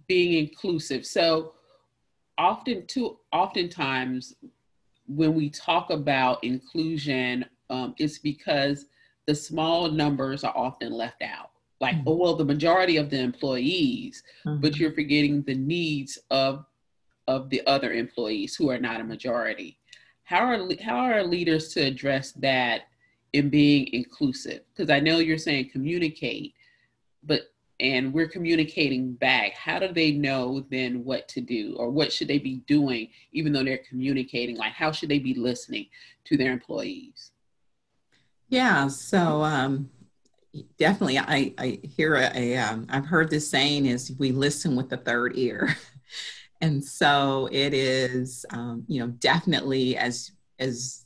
being 0.07 0.35
inclusive. 0.47 1.07
So 1.07 1.55
often, 2.37 2.87
too, 2.87 3.19
oftentimes 3.33 4.35
when 5.07 5.35
we 5.35 5.51
talk 5.51 5.91
about 5.91 6.43
inclusion, 6.45 7.45
um, 7.71 7.95
it's 7.99 8.19
because 8.19 8.87
the 9.27 9.35
small 9.35 9.91
numbers 9.91 10.45
are 10.45 10.57
often 10.57 10.93
left 10.93 11.23
out 11.23 11.51
like 11.85 11.97
mm-hmm. 11.97 12.09
oh 12.09 12.17
well 12.17 12.35
the 12.35 12.45
majority 12.45 12.97
of 12.97 13.11
the 13.11 13.19
employees 13.19 14.23
mm-hmm. 14.47 14.61
but 14.61 14.77
you're 14.77 14.93
forgetting 14.93 15.43
the 15.43 15.55
needs 15.55 16.19
of 16.31 16.65
of 17.27 17.49
the 17.51 17.63
other 17.67 17.93
employees 17.93 18.55
who 18.55 18.71
are 18.71 18.79
not 18.79 19.01
a 19.01 19.05
majority. 19.05 19.79
How 20.25 20.41
are 20.41 20.69
how 20.83 20.97
are 20.97 21.23
leaders 21.23 21.69
to 21.75 21.81
address 21.81 22.33
that 22.33 22.83
in 23.33 23.51
being 23.51 23.89
inclusive? 23.93 24.61
Because 24.73 24.91
i 24.91 25.01
know 25.01 25.19
you're 25.19 25.39
saying 25.39 25.71
communicate 25.71 26.55
but 27.23 27.43
and 27.81 28.15
we're 28.15 28.29
communicating 28.29 29.15
back. 29.15 29.55
How 29.55 29.81
do 29.81 29.93
they 29.93 30.13
know 30.13 30.65
then 30.71 31.03
what 31.05 31.27
to 31.31 31.41
do 31.41 31.75
or 31.77 31.91
what 31.91 32.13
should 32.13 32.29
they 32.29 32.39
be 32.39 32.59
doing 32.69 33.09
even 33.33 33.53
though 33.53 33.65
they're 33.65 33.89
communicating? 33.89 34.57
Like 34.57 34.73
how 34.73 34.93
should 34.93 35.09
they 35.09 35.19
be 35.19 35.35
listening 35.35 35.87
to 36.25 36.37
their 36.37 36.53
employees? 36.53 37.33
Yeah 38.49 38.89
so 38.89 39.43
um, 39.43 39.91
definitely 40.79 41.19
i 41.19 41.53
i 41.59 41.81
hear 41.83 42.15
a, 42.15 42.31
a 42.35 42.57
um, 42.57 42.87
i've 42.91 43.07
heard 43.07 43.31
this 43.31 43.49
saying 43.49 43.87
is 43.87 44.13
we 44.19 44.33
listen 44.33 44.77
with 44.77 44.89
the 44.89 44.97
third 44.97 45.33
ear. 45.37 45.77
And 46.65 46.83
so 46.83 47.47
it 47.53 47.75
is 47.75 48.47
um, 48.49 48.85
you 48.89 49.01
know 49.01 49.09
definitely 49.09 49.99
as 49.99 50.31
as 50.59 51.05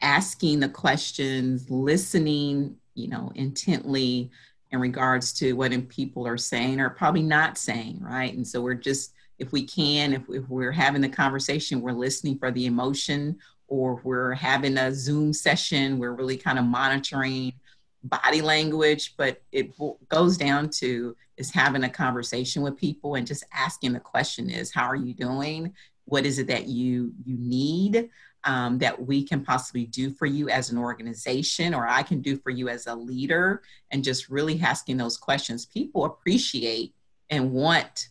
asking 0.00 0.60
the 0.60 0.70
questions 0.70 1.68
listening 1.68 2.76
you 2.94 3.08
know 3.08 3.30
intently 3.34 4.30
in 4.70 4.80
regards 4.80 5.34
to 5.34 5.52
what 5.52 5.88
people 5.90 6.26
are 6.26 6.38
saying 6.38 6.80
or 6.80 6.88
probably 6.88 7.22
not 7.22 7.58
saying 7.58 7.98
right? 8.00 8.32
And 8.32 8.46
so 8.46 8.62
we're 8.62 8.72
just 8.72 9.12
if 9.38 9.52
we 9.52 9.64
can 9.64 10.14
if, 10.14 10.22
if 10.30 10.48
we're 10.48 10.72
having 10.72 11.02
the 11.02 11.10
conversation 11.10 11.82
we're 11.82 11.92
listening 11.92 12.38
for 12.38 12.50
the 12.50 12.64
emotion 12.64 13.36
or 13.68 14.00
we're 14.02 14.32
having 14.32 14.78
a 14.78 14.94
zoom 14.94 15.34
session 15.34 15.98
we're 15.98 16.14
really 16.14 16.38
kind 16.38 16.58
of 16.58 16.64
monitoring 16.64 17.52
body 18.02 18.40
language, 18.40 19.14
but 19.16 19.42
it 19.52 19.72
goes 20.08 20.36
down 20.36 20.70
to 20.70 21.16
is 21.36 21.50
having 21.50 21.84
a 21.84 21.88
conversation 21.88 22.62
with 22.62 22.76
people 22.76 23.14
and 23.14 23.26
just 23.26 23.44
asking 23.52 23.92
the 23.92 24.00
question 24.00 24.50
is, 24.50 24.72
how 24.72 24.86
are 24.86 24.96
you 24.96 25.14
doing? 25.14 25.72
What 26.04 26.26
is 26.26 26.38
it 26.38 26.46
that 26.48 26.66
you 26.66 27.12
you 27.24 27.36
need 27.38 28.10
um, 28.44 28.78
that 28.78 29.06
we 29.06 29.22
can 29.22 29.44
possibly 29.44 29.84
do 29.84 30.10
for 30.10 30.26
you 30.26 30.48
as 30.48 30.70
an 30.70 30.78
organization, 30.78 31.74
or 31.74 31.86
I 31.86 32.02
can 32.02 32.20
do 32.20 32.36
for 32.36 32.50
you 32.50 32.68
as 32.68 32.86
a 32.86 32.94
leader, 32.94 33.62
and 33.90 34.02
just 34.02 34.28
really 34.28 34.60
asking 34.60 34.96
those 34.96 35.16
questions. 35.16 35.66
People 35.66 36.04
appreciate 36.04 36.94
and 37.28 37.52
want 37.52 38.08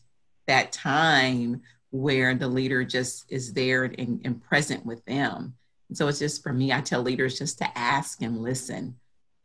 that 0.48 0.72
time 0.72 1.62
where 1.92 2.36
the 2.36 2.48
leader 2.48 2.84
just 2.84 3.26
is 3.30 3.54
there 3.54 3.86
and, 3.86 4.22
and 4.24 4.42
present 4.44 4.86
with 4.86 5.04
them. 5.06 5.56
And 5.90 5.98
so 5.98 6.08
it's 6.08 6.20
just 6.20 6.44
for 6.44 6.54
me, 6.54 6.72
I 6.72 6.82
tell 6.82 7.02
leaders 7.02 7.40
just 7.40 7.58
to 7.60 7.78
ask 7.78 8.22
and 8.22 8.44
listen 8.44 8.96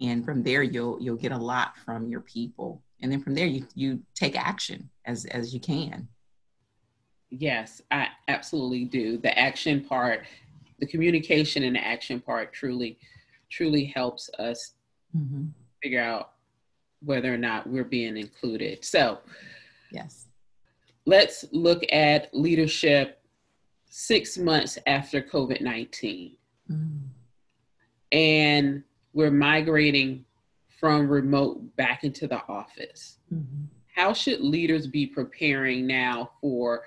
and 0.00 0.24
from 0.24 0.42
there 0.42 0.62
you'll 0.62 1.00
you'll 1.00 1.16
get 1.16 1.32
a 1.32 1.36
lot 1.36 1.76
from 1.84 2.08
your 2.08 2.20
people. 2.20 2.82
And 3.00 3.10
then 3.12 3.20
from 3.20 3.34
there 3.34 3.46
you 3.46 3.66
you 3.74 4.00
take 4.14 4.38
action 4.38 4.88
as 5.04 5.24
as 5.26 5.52
you 5.52 5.60
can. 5.60 6.08
Yes 7.30 7.82
i 7.90 8.08
absolutely 8.28 8.84
do. 8.84 9.18
The 9.18 9.36
action 9.38 9.84
part 9.84 10.24
the 10.80 10.86
communication 10.86 11.62
and 11.62 11.76
the 11.76 11.84
action 11.84 12.20
part 12.20 12.52
truly 12.52 12.98
truly 13.50 13.84
helps 13.84 14.30
us 14.38 14.74
mm-hmm. 15.16 15.46
figure 15.82 16.02
out 16.02 16.32
whether 17.04 17.32
or 17.32 17.38
not 17.38 17.66
we're 17.66 17.84
being 17.84 18.16
included. 18.16 18.84
So 18.84 19.18
yes. 19.92 20.26
let's 21.06 21.44
look 21.52 21.82
at 21.92 22.34
leadership 22.34 23.20
six 23.96 24.36
months 24.36 24.76
after 24.88 25.22
covid-19 25.22 26.36
mm. 26.68 27.00
and 28.10 28.82
we're 29.14 29.30
migrating 29.30 30.25
from 30.78 31.09
remote 31.09 31.75
back 31.76 32.04
into 32.04 32.26
the 32.26 32.42
office. 32.49 33.18
Mm-hmm. 33.33 33.64
How 33.94 34.12
should 34.12 34.40
leaders 34.40 34.87
be 34.87 35.06
preparing 35.06 35.87
now 35.87 36.30
for 36.40 36.83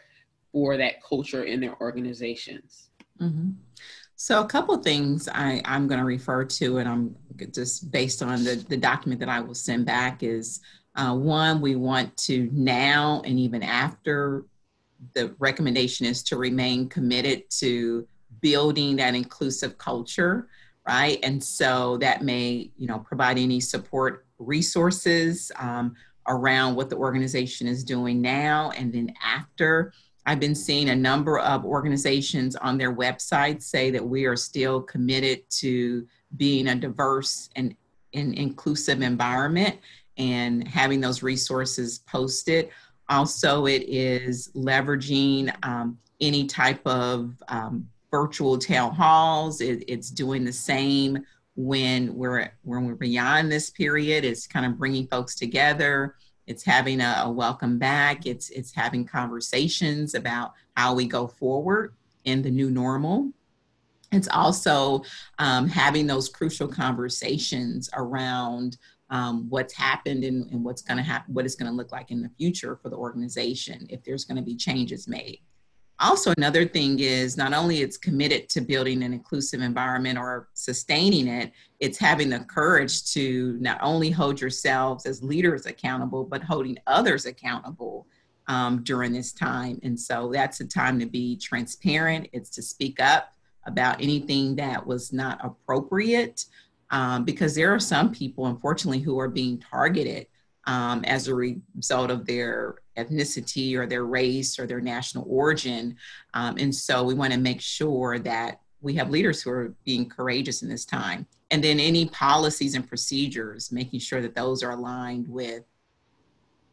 for 0.52 0.78
that 0.78 1.02
culture 1.02 1.44
in 1.44 1.60
their 1.60 1.80
organizations? 1.82 2.90
Mm-hmm. 3.20 3.52
So 4.16 4.42
a 4.42 4.48
couple 4.48 4.76
things 4.78 5.30
I, 5.32 5.62
I'm 5.64 5.88
going 5.88 6.00
to 6.00 6.06
refer 6.06 6.44
to, 6.44 6.78
and 6.80 6.90
I'm 6.90 7.16
just 7.54 7.92
based 7.92 8.24
on 8.24 8.44
the, 8.44 8.56
the 8.56 8.78
document 8.78 9.20
that 9.20 9.30
I 9.30 9.40
will 9.40 9.54
send 9.54 9.86
back 9.86 10.24
is 10.24 10.60
uh, 10.96 11.16
one, 11.16 11.62
we 11.62 11.76
want 11.76 12.18
to 12.18 12.50
now 12.52 13.22
and 13.26 13.38
even 13.38 13.62
after 13.62 14.46
the 15.14 15.36
recommendation 15.38 16.08
is 16.08 16.24
to 16.24 16.38
remain 16.38 16.90
committed 16.90 17.48
to 17.60 18.08
building 18.42 18.96
that 18.96 19.14
inclusive 19.14 19.78
culture 19.78 20.48
right? 20.88 21.20
And 21.24 21.44
so 21.44 21.98
that 21.98 22.24
may, 22.24 22.72
you 22.78 22.88
know, 22.88 23.00
provide 23.00 23.38
any 23.38 23.60
support 23.60 24.26
resources 24.40 25.52
um, 25.58 25.96
around 26.28 26.76
what 26.76 26.90
the 26.90 26.96
organization 26.96 27.68
is 27.68 27.84
doing 27.84 28.22
now 28.22 28.72
and 28.78 28.94
then 28.94 29.14
after. 29.24 29.94
I've 30.26 30.40
been 30.40 30.56
seeing 30.56 30.90
a 30.90 30.96
number 30.96 31.40
of 31.40 31.66
organizations 31.66 32.56
on 32.56 32.78
their 32.78 32.94
websites 32.96 33.64
say 33.64 33.92
that 33.92 34.06
we 34.06 34.26
are 34.26 34.36
still 34.36 34.82
committed 34.82 35.50
to 35.62 36.08
being 36.36 36.68
a 36.68 36.76
diverse 36.76 37.50
and, 37.56 37.76
and 38.14 38.34
inclusive 38.36 39.02
environment. 39.02 39.78
and 40.18 40.68
having 40.68 41.00
those 41.00 41.24
resources 41.24 42.00
posted. 42.00 42.70
Also, 43.10 43.68
it 43.68 43.84
is 43.88 44.50
leveraging 44.56 45.54
um, 45.64 45.98
any 46.20 46.46
type 46.46 46.86
of 46.86 47.36
um, 47.48 47.88
virtual 48.12 48.58
town 48.58 48.94
halls. 48.94 49.62
It, 49.62 49.84
it's 49.88 50.10
doing 50.10 50.46
the 50.46 50.54
same 50.54 51.26
when 51.56 52.14
we're 52.16 52.52
when 52.64 52.86
we're 52.86 52.96
beyond 52.96 53.52
this 53.52 53.70
period. 53.70 54.24
It's 54.24 54.48
kind 54.48 54.66
of 54.66 54.78
bringing 54.78 55.08
folks 55.08 55.36
together. 55.36 56.16
It's 56.46 56.64
having 56.64 57.02
a, 57.02 57.24
a 57.26 57.32
welcome 57.32 57.78
back. 57.78 58.26
It's 58.26 58.50
it's 58.52 58.74
having 58.74 59.06
conversations 59.06 60.16
about 60.16 60.54
how 60.76 60.94
we 60.94 61.06
go 61.06 61.28
forward 61.28 61.94
in 62.24 62.42
the 62.42 62.52
new 62.52 62.70
normal. 62.70 63.32
It's 64.12 64.30
also 64.30 65.04
um, 65.40 65.68
having 65.68 66.08
those 66.08 66.30
crucial 66.30 66.68
conversations 66.68 67.90
around 67.94 68.78
um, 69.10 69.50
what's 69.50 69.74
happened 69.74 70.24
and, 70.24 70.50
and 70.52 70.64
what's 70.64 70.82
going 70.82 70.98
to 70.98 71.04
happen, 71.04 71.34
what 71.34 71.46
it's 71.46 71.56
going 71.56 71.70
to 71.70 71.76
look 71.76 71.92
like 71.92 72.12
in 72.12 72.22
the 72.22 72.30
future 72.38 72.78
for 72.82 72.90
the 72.90 72.96
organization 72.96 73.86
if 73.90 74.04
there's 74.04 74.26
going 74.26 74.38
to 74.38 74.44
be 74.44 74.56
changes 74.56 75.08
made. 75.08 75.42
Also, 76.00 76.32
another 76.38 76.66
thing 76.66 77.00
is 77.00 77.38
not 77.38 77.54
only 77.54 77.82
it's 77.82 77.98
committed 77.98 78.50
to 78.50 78.62
building 78.62 79.02
an 79.02 79.14
inclusive 79.14 79.62
environment 79.62 80.20
or 80.20 80.48
sustaining 80.54 81.28
it, 81.28 81.52
it's 81.80 81.98
having 81.98 82.30
the 82.30 82.40
courage 82.40 83.12
to 83.14 83.58
not 83.60 83.80
only 83.82 84.12
hold 84.12 84.40
yourselves 84.40 85.08
as 85.08 85.24
leaders 85.24 85.66
accountable, 85.66 86.24
but 86.24 86.44
holding 86.44 86.78
others 86.86 87.26
accountable 87.26 88.06
um, 88.48 88.84
during 88.84 89.12
this 89.12 89.34
time. 89.34 89.80
And 89.82 90.00
so 90.00 90.30
that's 90.32 90.60
a 90.60 90.68
time 90.68 91.00
to 91.00 91.08
be 91.08 91.36
transparent. 91.38 92.30
It's 92.32 92.52
to 92.52 92.62
speak 92.62 93.00
up 93.00 93.34
about 93.66 94.02
anything 94.02 94.56
that 94.58 94.86
was 94.86 95.12
not 95.12 95.44
appropriate 95.44 96.46
um, 96.92 97.26
because 97.26 97.56
there 97.56 97.74
are 97.74 97.80
some 97.80 98.12
people, 98.12 98.46
unfortunately, 98.46 99.00
who 99.00 99.20
are 99.20 99.28
being 99.28 99.60
targeted 99.60 100.28
um, 100.66 101.04
as 101.06 101.28
a 101.28 101.36
result 101.36 102.12
of 102.12 102.26
their 102.26 102.76
ethnicity 102.98 103.76
or 103.76 103.86
their 103.86 104.06
race 104.06 104.60
or 104.60 104.68
their 104.68 104.82
national 104.82 105.26
origin. 105.28 105.96
Um, 106.34 106.58
and 106.58 106.74
so 106.74 107.04
we 107.04 107.14
want 107.14 107.34
to 107.34 107.40
make 107.40 107.62
sure 107.62 108.20
that 108.20 108.62
we 108.82 108.94
have 108.96 109.10
leaders 109.10 109.42
who 109.42 109.52
are 109.52 109.74
being 109.86 110.08
courageous 110.08 110.62
in 110.62 110.70
this 110.70 110.86
time. 110.86 111.26
And 111.52 111.64
then 111.64 111.80
any 111.80 112.08
policies 112.10 112.76
and 112.76 112.88
procedures, 112.88 113.72
making 113.72 114.00
sure 114.00 114.22
that 114.22 114.36
those 114.36 114.64
are 114.64 114.72
aligned 114.72 115.28
with 115.28 115.64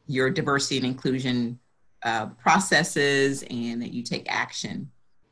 your 0.07 0.31
diversity 0.31 0.79
and 0.79 0.87
inclusion 0.87 1.59
uh, 2.03 2.27
processes 2.27 3.45
and 3.51 3.81
that 3.81 3.93
you 3.93 4.03
take 4.03 4.27
action. 4.31 4.91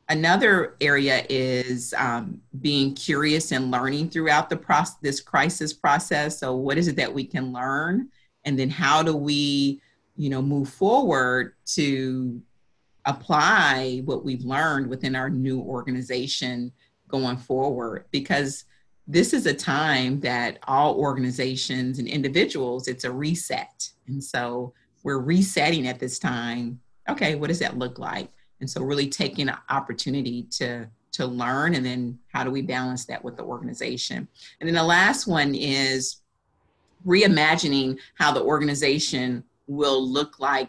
Another 0.09 0.77
area 0.81 1.25
is 1.29 1.95
um, 1.97 2.41
being 2.61 2.95
curious 2.95 3.53
and 3.53 3.71
learning 3.71 4.11
throughout 4.11 4.49
the 4.49 4.57
process, 4.57 4.97
this 5.03 5.21
crisis 5.21 5.73
process. 5.73 6.39
So, 6.39 6.57
what 6.57 6.77
is 6.77 6.89
it 6.89 6.97
that 6.97 7.13
we 7.13 7.25
can 7.25 7.53
learn? 7.53 8.11
and 8.45 8.59
then 8.59 8.71
how 8.71 9.03
do 9.03 9.17
we 9.17 9.81
you 10.16 10.31
know 10.31 10.42
move 10.42 10.69
forward 10.69 11.54
to 11.64 12.40
apply 13.07 14.02
what 14.04 14.25
we've 14.25 14.45
learned 14.45 14.88
within 14.88 15.16
our 15.16 15.28
new 15.28 15.61
organization 15.61 16.73
going 17.09 17.37
forward. 17.37 18.07
Because 18.11 18.64
this 19.09 19.33
is 19.33 19.47
a 19.47 19.54
time 19.54 20.21
that 20.21 20.59
all 20.69 20.95
organizations 20.95 21.99
and 21.99 22.07
individuals 22.07 22.88
it's 22.88 23.04
a 23.04 23.12
reset. 23.12 23.90
And 24.07 24.23
so 24.23 24.73
we're 25.02 25.19
resetting 25.19 25.88
at 25.88 25.99
this 25.99 26.19
time. 26.19 26.81
Okay 27.09 27.35
what 27.35 27.49
does 27.49 27.59
that 27.59 27.78
look 27.78 27.99
like? 27.99 28.31
And 28.61 28.71
so 28.71 28.83
really 28.83 29.09
taking 29.09 29.49
an 29.49 29.57
opportunity 29.69 30.45
to 30.52 30.88
to 31.12 31.26
learn 31.26 31.75
and 31.75 31.85
then 31.85 32.19
how 32.28 32.42
do 32.42 32.50
we 32.50 32.62
balance 32.62 33.04
that 33.07 33.23
with 33.23 33.37
the 33.37 33.42
organization? 33.42 34.26
And 34.61 34.69
then 34.69 34.75
the 34.75 34.83
last 34.83 35.26
one 35.26 35.54
is 35.54 36.23
reimagining 37.07 37.99
how 38.14 38.33
the 38.33 38.42
organization 38.42 39.45
will 39.66 40.07
look 40.07 40.38
like 40.40 40.69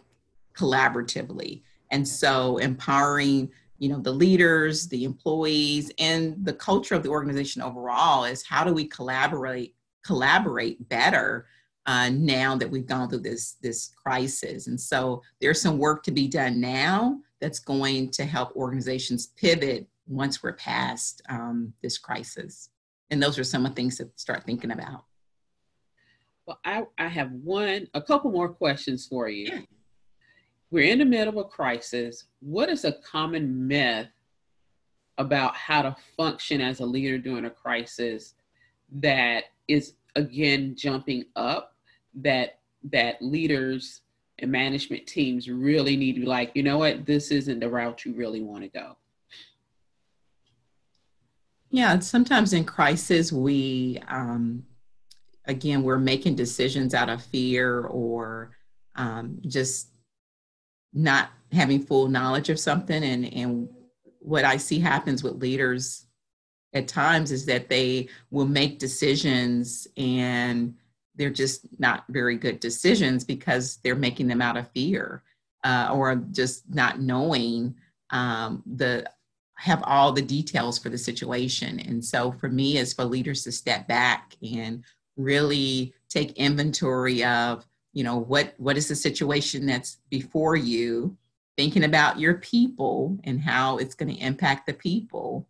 collaboratively. 0.55 1.62
And 1.91 2.07
so 2.07 2.57
empowering, 2.57 3.51
you 3.77 3.89
know, 3.89 4.00
the 4.00 4.12
leaders, 4.12 4.87
the 4.87 5.03
employees, 5.03 5.91
and 6.00 6.44
the 6.46 6.53
culture 6.53 6.96
of 6.96 7.03
the 7.03 7.09
organization 7.09 7.61
overall 7.61 8.24
is 8.25 8.46
how 8.46 8.63
do 8.63 8.74
we 8.74 8.85
collaborate 8.85 9.75
collaborate 10.05 10.89
better 10.89 11.46
uh, 11.85 12.09
now 12.09 12.55
that 12.55 12.70
we've 12.70 12.85
gone 12.85 13.09
through 13.09 13.20
this 13.20 13.53
this 13.61 13.91
crisis. 14.01 14.68
And 14.68 14.79
so 14.79 15.22
there's 15.41 15.61
some 15.61 15.77
work 15.77 16.03
to 16.03 16.11
be 16.11 16.27
done 16.27 16.59
now 16.59 17.20
that's 17.41 17.59
going 17.59 18.09
to 18.11 18.25
help 18.25 18.55
organizations 18.55 19.27
pivot 19.27 19.87
once 20.07 20.41
we're 20.41 20.53
past 20.53 21.22
um, 21.29 21.74
this 21.81 21.98
crisis. 21.98 22.70
And 23.09 23.22
those 23.22 23.37
are 23.37 23.44
some 23.44 23.65
of 23.65 23.72
the 23.72 23.75
things 23.75 23.98
to 23.98 24.09
start 24.15 24.46
thinking 24.46 24.72
about. 24.72 25.05
Well, 26.46 26.60
I, 26.66 26.84
I 26.98 27.08
have 27.08 27.32
one, 27.32 27.88
a 27.94 28.01
couple 28.01 28.32
more 28.32 28.50
questions 28.50 29.08
for 29.08 29.29
you. 29.29 29.66
We're 30.72 30.92
in 30.92 31.00
the 31.00 31.06
middle 31.06 31.40
of 31.40 31.46
a 31.46 31.50
crisis. 31.50 32.25
What 32.40 32.70
is 32.70 32.84
a 32.84 32.94
common 32.94 33.68
myth 33.68 34.08
about 35.18 35.56
how 35.56 35.84
to 35.84 35.96
function 36.18 36.60
as 36.60 36.79
a 36.79 36.86
leader 36.86 37.18
during 37.18 37.46
a 37.46 37.50
crisis 37.50 38.34
that 38.94 39.46
is 39.68 39.94
again 40.16 40.75
jumping 40.75 41.25
up 41.36 41.75
that 42.16 42.60
that 42.92 43.22
leaders 43.22 44.01
and 44.40 44.51
management 44.51 45.08
teams 45.08 45.50
really 45.50 45.96
need 45.96 46.14
to 46.14 46.22
be 46.22 46.25
like, 46.25 46.51
you 46.53 46.64
know 46.64 46.79
what, 46.79 47.06
this 47.06 47.32
isn't 47.32 47.60
the 47.60 47.70
route 47.70 48.03
you 48.03 48.14
really 48.14 48.42
want 48.42 48.64
to 48.64 48.68
go. 48.68 48.98
Yeah, 51.70 52.00
sometimes 52.00 52.53
in 52.53 52.66
crisis 52.66 53.32
we 53.32 54.00
um, 54.08 54.66
again, 55.46 55.84
we're 55.84 56.00
making 56.00 56.36
decisions 56.36 56.94
out 56.94 57.10
of 57.10 57.24
fear 57.24 57.82
or 57.86 58.51
um, 58.96 59.40
just 59.48 59.90
not 60.94 61.29
having 61.51 61.82
full 61.82 62.08
knowledge 62.08 62.50
of 62.50 62.60
something. 62.60 63.03
And, 63.03 63.34
and 63.34 63.70
what 64.20 64.46
I 64.46 64.58
see 64.58 64.79
happens 64.79 65.24
with 65.24 65.42
leaders 65.42 66.06
at 66.74 66.88
times 66.88 67.32
is 67.32 67.46
that 67.46 67.70
they 67.70 68.08
will 68.32 68.48
make 68.48 68.79
decisions 68.79 69.88
and 69.98 70.75
they're 71.16 71.29
just 71.29 71.68
not 71.79 72.06
very 72.10 72.38
good 72.38 72.60
decisions 72.60 73.24
because 73.24 73.77
they're 73.84 73.96
making 73.96 74.27
them 74.27 74.42
out 74.42 74.58
of 74.58 74.72
fear 74.72 75.24
uh, 75.64 75.92
or 75.94 76.16
just 76.16 76.64
not 76.74 77.00
knowing 77.00 77.75
um, 78.10 78.64
the 78.66 79.10
have 79.58 79.84
all 79.86 80.12
the 80.12 80.22
details 80.22 80.79
for 80.79 80.90
the 80.90 80.98
situation 80.98 81.79
and 81.79 82.03
so 82.03 82.32
for 82.32 82.50
me 82.50 82.77
is 82.77 82.92
for 82.92 83.06
leaders 83.06 83.44
to 83.44 83.51
step 83.51 83.88
back 83.88 84.36
and 84.42 84.84
really 85.17 85.93
take 86.09 86.31
inventory 86.33 87.23
of 87.23 87.65
you 87.93 88.03
know 88.03 88.17
what 88.17 88.53
what 88.57 88.77
is 88.77 88.87
the 88.87 88.95
situation 88.95 89.65
that's 89.65 89.97
before 90.09 90.55
you 90.55 91.17
thinking 91.57 91.83
about 91.83 92.19
your 92.19 92.35
people 92.35 93.17
and 93.23 93.39
how 93.39 93.77
it's 93.77 93.95
going 93.95 94.13
to 94.13 94.21
impact 94.21 94.65
the 94.65 94.73
people. 94.73 95.47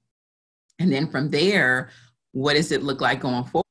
And 0.80 0.92
then 0.92 1.10
from 1.10 1.30
there 1.30 1.90
what 2.34 2.56
does 2.56 2.72
it 2.72 2.84
look 2.84 3.00
like 3.00 3.20
going 3.20 3.44
forward? 3.44 3.64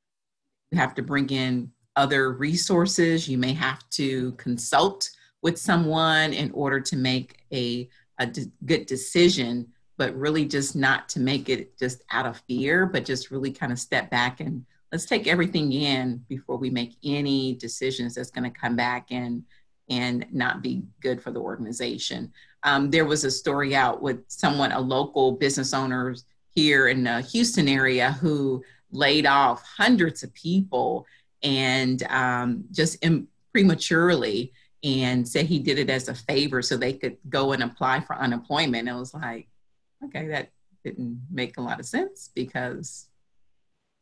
You 0.71 0.79
have 0.79 0.95
to 0.95 1.03
bring 1.03 1.29
in 1.31 1.73
other 1.97 2.33
resources. 2.33 3.29
You 3.29 3.37
may 3.37 3.53
have 3.53 3.83
to 3.91 4.33
consult 4.33 5.11
with 5.43 5.59
someone 5.59 6.33
in 6.33 6.53
order 6.53 6.81
to 6.81 6.97
make 6.97 7.41
a, 7.53 7.89
a 8.19 8.27
d- 8.27 8.53
good 8.65 8.87
decision 8.87 9.69
but 9.99 10.17
really 10.17 10.47
just 10.47 10.75
not 10.75 11.09
to 11.11 11.21
make 11.21 11.49
it 11.49 11.79
just 11.79 12.03
out 12.11 12.25
of 12.25 12.43
fear 12.49 12.87
but 12.87 13.05
just 13.05 13.31
really 13.31 13.51
kind 13.51 13.73
of 13.73 13.79
step 13.79 14.09
back 14.11 14.41
and 14.41 14.65
let's 14.93 15.07
take 15.07 15.27
everything 15.27 15.73
in 15.73 16.19
before 16.29 16.59
we 16.59 16.71
make 16.71 16.93
any 17.03 17.55
decisions 17.55 18.15
that's 18.15 18.31
going 18.31 18.51
to 18.51 18.61
come 18.61 18.77
back 18.77 19.09
and 19.11 19.43
and 19.89 20.27
not 20.31 20.63
be 20.63 20.83
good 21.01 21.21
for 21.21 21.33
the 21.33 21.41
organization. 21.41 22.33
Um, 22.63 22.91
there 22.91 23.05
was 23.05 23.25
a 23.25 23.31
story 23.31 23.75
out 23.75 24.01
with 24.01 24.21
someone, 24.29 24.71
a 24.71 24.81
local 24.81 25.33
business 25.33 25.75
owner 25.75 26.15
here 26.55 26.89
in 26.89 27.03
the 27.03 27.21
Houston 27.23 27.69
area, 27.69 28.13
who 28.13 28.63
laid 28.93 29.27
off 29.27 29.63
hundreds 29.77 30.23
of 30.23 30.33
people 30.35 31.05
and 31.43 32.03
um, 32.05 32.65
just 32.71 33.03
in, 33.05 33.27
prematurely 33.53 34.53
and 34.85 35.27
said 35.27 35.47
he 35.47 35.59
did 35.59 35.79
it 35.79 35.91
as 35.91 36.09
a 36.09 36.15
favor 36.15 36.63
so 36.63 36.77
they 36.77 36.93
could 36.93 37.17
go 37.29 37.53
and 37.53 37.63
apply 37.63 38.01
for 38.01 38.17
unemployment. 38.17 38.89
And 38.89 38.97
it 38.97 39.01
was 39.01 39.15
like, 39.15 39.49
okay, 40.05 40.29
that 40.29 40.51
didn't 40.85 41.23
make 41.31 41.57
a 41.57 41.63
lot 41.63 41.81
of 41.81 41.87
sense 41.87 42.31
because, 42.35 43.09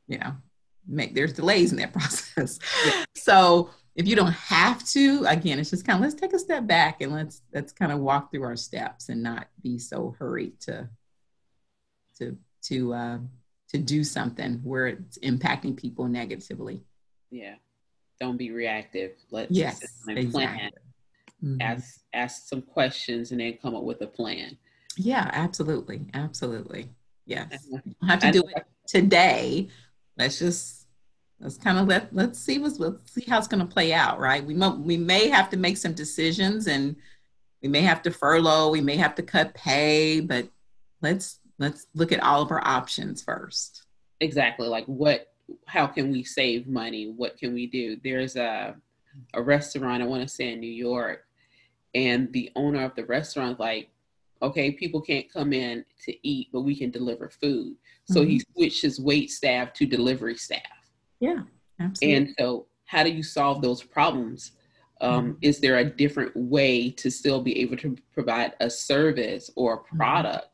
you 0.09 0.19
know, 0.19 0.35
make 0.91 1.15
there's 1.15 1.33
delays 1.33 1.73
in 1.73 1.79
that 1.79 1.93
process. 1.93 2.59
Yeah. 2.85 3.05
So 3.15 3.71
if 3.95 4.07
you 4.07 4.17
don't 4.17 4.33
have 4.33 4.85
to, 4.91 5.25
again, 5.27 5.59
it's 5.59 5.71
just 5.71 5.87
kind 5.87 5.97
of 5.97 6.03
let's 6.03 6.21
take 6.21 6.33
a 6.33 6.39
step 6.39 6.67
back 6.67 7.01
and 7.01 7.13
let's 7.13 7.43
let's 7.55 7.73
kind 7.73 7.93
of 7.93 8.01
walk 8.01 8.31
through 8.31 8.43
our 8.43 8.57
steps 8.57 9.09
and 9.09 9.23
not 9.23 9.49
be 9.63 9.79
so 9.79 10.15
hurried 10.19 10.61
to 10.61 10.89
to 12.19 12.37
to 12.63 12.95
uh, 12.95 13.19
to 13.69 13.79
do 13.79 14.05
something 14.05 14.61
where 14.63 14.89
it's 14.89 15.19
impacting 15.19 15.77
people 15.77 16.07
negatively. 16.07 16.83
Yeah, 17.31 17.55
don't 18.21 18.37
be 18.37 18.51
reactive. 18.51 19.13
Let's 19.31 19.51
yes, 19.51 19.81
exactly. 20.09 20.31
plan. 20.31 20.71
Mm-hmm. 21.43 21.61
Ask 21.63 22.01
ask 22.13 22.49
some 22.49 22.63
questions 22.63 23.31
and 23.31 23.41
then 23.41 23.59
come 23.63 23.75
up 23.75 23.85
with 23.85 24.01
a 24.03 24.07
plan. 24.07 24.59
Yeah, 24.97 25.31
absolutely, 25.33 26.07
absolutely. 26.15 26.91
Yes, 27.27 27.67
you 27.71 27.81
have 28.07 28.19
to 28.21 28.33
do 28.33 28.43
it 28.57 28.65
today 28.87 29.69
let's 30.21 30.39
just 30.39 30.80
let's 31.41 31.57
kind 31.57 31.79
of 31.79 31.89
let 31.89 32.15
let's 32.15 32.39
see 32.39 32.59
what's 32.59 32.79
let's 32.79 33.13
see 33.13 33.25
how 33.29 33.39
it's 33.39 33.49
going 33.49 33.67
to 33.67 33.73
play 33.73 33.93
out, 33.93 34.19
right? 34.19 34.45
We 34.45 34.55
mo- 34.55 34.77
we 34.77 34.97
may 34.97 35.29
have 35.29 35.51
to 35.51 35.57
make 35.57 35.77
some 35.77 35.95
decisions, 35.95 36.67
and 36.67 36.97
we 37.63 37.69
may 37.69 37.81
have 37.81 38.03
to 38.03 38.11
furlough, 38.11 38.71
we 38.71 38.81
may 38.81 38.97
have 38.97 39.15
to 39.17 39.23
cut 39.23 39.55
pay, 39.55 40.21
but 40.21 40.49
let's 41.01 41.41
let's 41.59 41.87
look 41.95 42.13
at 42.13 42.23
all 42.23 42.43
of 42.43 42.51
our 42.51 42.67
options 42.67 43.23
first. 43.23 43.87
Exactly, 44.21 44.69
like 44.69 44.85
what, 44.87 45.33
how 45.67 45.87
can 45.87 46.11
we 46.13 46.23
save 46.23 46.67
money? 46.67 47.13
What 47.17 47.39
can 47.39 47.55
we 47.55 47.67
do? 47.67 47.99
There's 48.03 48.37
a 48.37 48.77
a 49.35 49.43
restaurant 49.43 50.03
I 50.03 50.07
want 50.07 50.23
to 50.23 50.29
say 50.29 50.53
in 50.53 50.61
New 50.61 50.71
York, 50.71 51.25
and 51.95 52.33
the 52.33 52.51
owner 52.55 52.85
of 52.85 52.95
the 52.95 53.05
restaurant 53.07 53.59
like, 53.59 53.89
okay, 54.43 54.71
people 54.71 55.01
can't 55.01 55.33
come 55.33 55.53
in 55.53 55.85
to 56.05 56.29
eat, 56.29 56.49
but 56.53 56.61
we 56.63 56.77
can 56.77 56.91
deliver 56.91 57.29
food. 57.29 57.77
So 58.05 58.21
mm-hmm. 58.21 58.31
he 58.31 58.43
switched 58.55 58.83
his 58.83 59.01
wait 59.01 59.31
staff 59.31 59.73
to 59.75 59.87
delivery 59.87 60.37
staff. 60.37 60.80
Yeah, 61.21 61.43
absolutely. 61.79 62.17
And 62.17 62.35
so, 62.39 62.67
how 62.87 63.05
do 63.05 63.11
you 63.11 63.23
solve 63.23 63.63
those 63.63 63.83
problems? 63.83 64.53
Um, 65.01 65.33
mm-hmm. 65.33 65.39
Is 65.43 65.61
there 65.61 65.79
a 65.79 65.85
different 65.85 66.37
way 66.37 66.91
to 66.91 67.11
still 67.11 67.41
be 67.41 67.59
able 67.61 67.77
to 67.79 67.97
provide 68.13 68.55
a 68.61 68.69
service 68.69 69.51
or 69.57 69.75
a 69.75 69.79
mm-hmm. 69.79 69.97
product? 69.97 70.49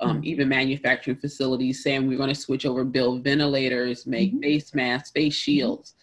Um, 0.00 0.16
mm-hmm. 0.16 0.24
Even 0.24 0.48
manufacturing 0.48 1.16
facilities 1.16 1.82
saying 1.82 2.06
we're 2.06 2.16
going 2.16 2.28
to 2.28 2.34
switch 2.34 2.66
over, 2.66 2.84
build 2.84 3.24
ventilators, 3.24 4.06
make 4.06 4.30
mm-hmm. 4.30 4.40
face 4.40 4.74
masks, 4.74 5.10
face 5.10 5.34
mm-hmm. 5.34 5.40
shields, 5.40 5.94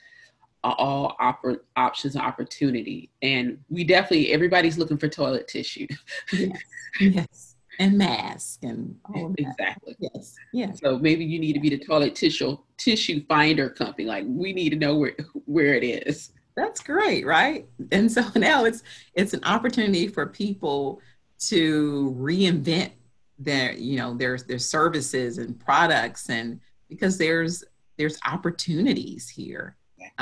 are 0.64 0.76
all 0.78 1.16
oper- 1.22 1.62
options 1.76 2.16
and 2.16 2.24
opportunity. 2.24 3.10
And 3.22 3.60
we 3.70 3.84
definitely, 3.84 4.32
everybody's 4.32 4.78
looking 4.78 4.98
for 4.98 5.08
toilet 5.08 5.48
tissue. 5.48 5.88
yes. 6.34 6.52
yes 7.00 7.49
and 7.80 7.98
mask 7.98 8.64
and 8.64 8.96
all 9.06 9.28
of 9.28 9.36
that. 9.38 9.46
Exactly. 9.48 9.96
Yes. 10.00 10.36
Yes. 10.54 10.80
So 10.82 11.00
maybe 11.00 11.24
you 11.24 11.40
need 11.40 11.54
to 11.54 11.60
be 11.60 11.70
the 11.70 11.80
toilet 11.80 12.14
tissue 12.14 12.58
tissue 12.78 13.26
finder 13.28 13.70
company. 13.70 14.06
Like 14.06 14.26
we 14.28 14.54
need 14.54 14.72
to 14.72 14.76
know 14.76 14.96
where 14.96 15.16
where 15.46 15.74
it 15.74 15.84
is. 15.84 16.32
That's 16.56 16.82
great, 16.82 17.26
right? 17.26 17.68
And 17.92 18.12
so 18.12 18.26
now 18.36 18.66
it's 18.66 18.84
it's 19.14 19.34
an 19.34 19.44
opportunity 19.46 20.08
for 20.08 20.28
people 20.28 21.02
to 21.40 22.16
reinvent 22.20 22.92
their 23.40 23.72
you 23.72 23.98
know 23.98 24.14
their 24.14 24.38
their 24.38 24.60
services 24.60 25.38
and 25.38 25.58
products 25.58 26.30
and 26.30 26.60
because 26.90 27.18
there's 27.18 27.64
there's 27.98 28.20
opportunities 28.26 29.30
here 29.30 29.78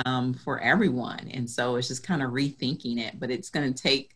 um, 0.05 0.33
for 0.33 0.59
everyone 0.59 1.27
and 1.33 1.49
so 1.49 1.75
it's 1.75 1.87
just 1.87 2.03
kind 2.03 2.21
of 2.21 2.29
rethinking 2.29 2.99
it 2.99 3.19
but 3.19 3.31
it's 3.31 3.49
going 3.49 3.73
to 3.73 3.81
take 3.81 4.15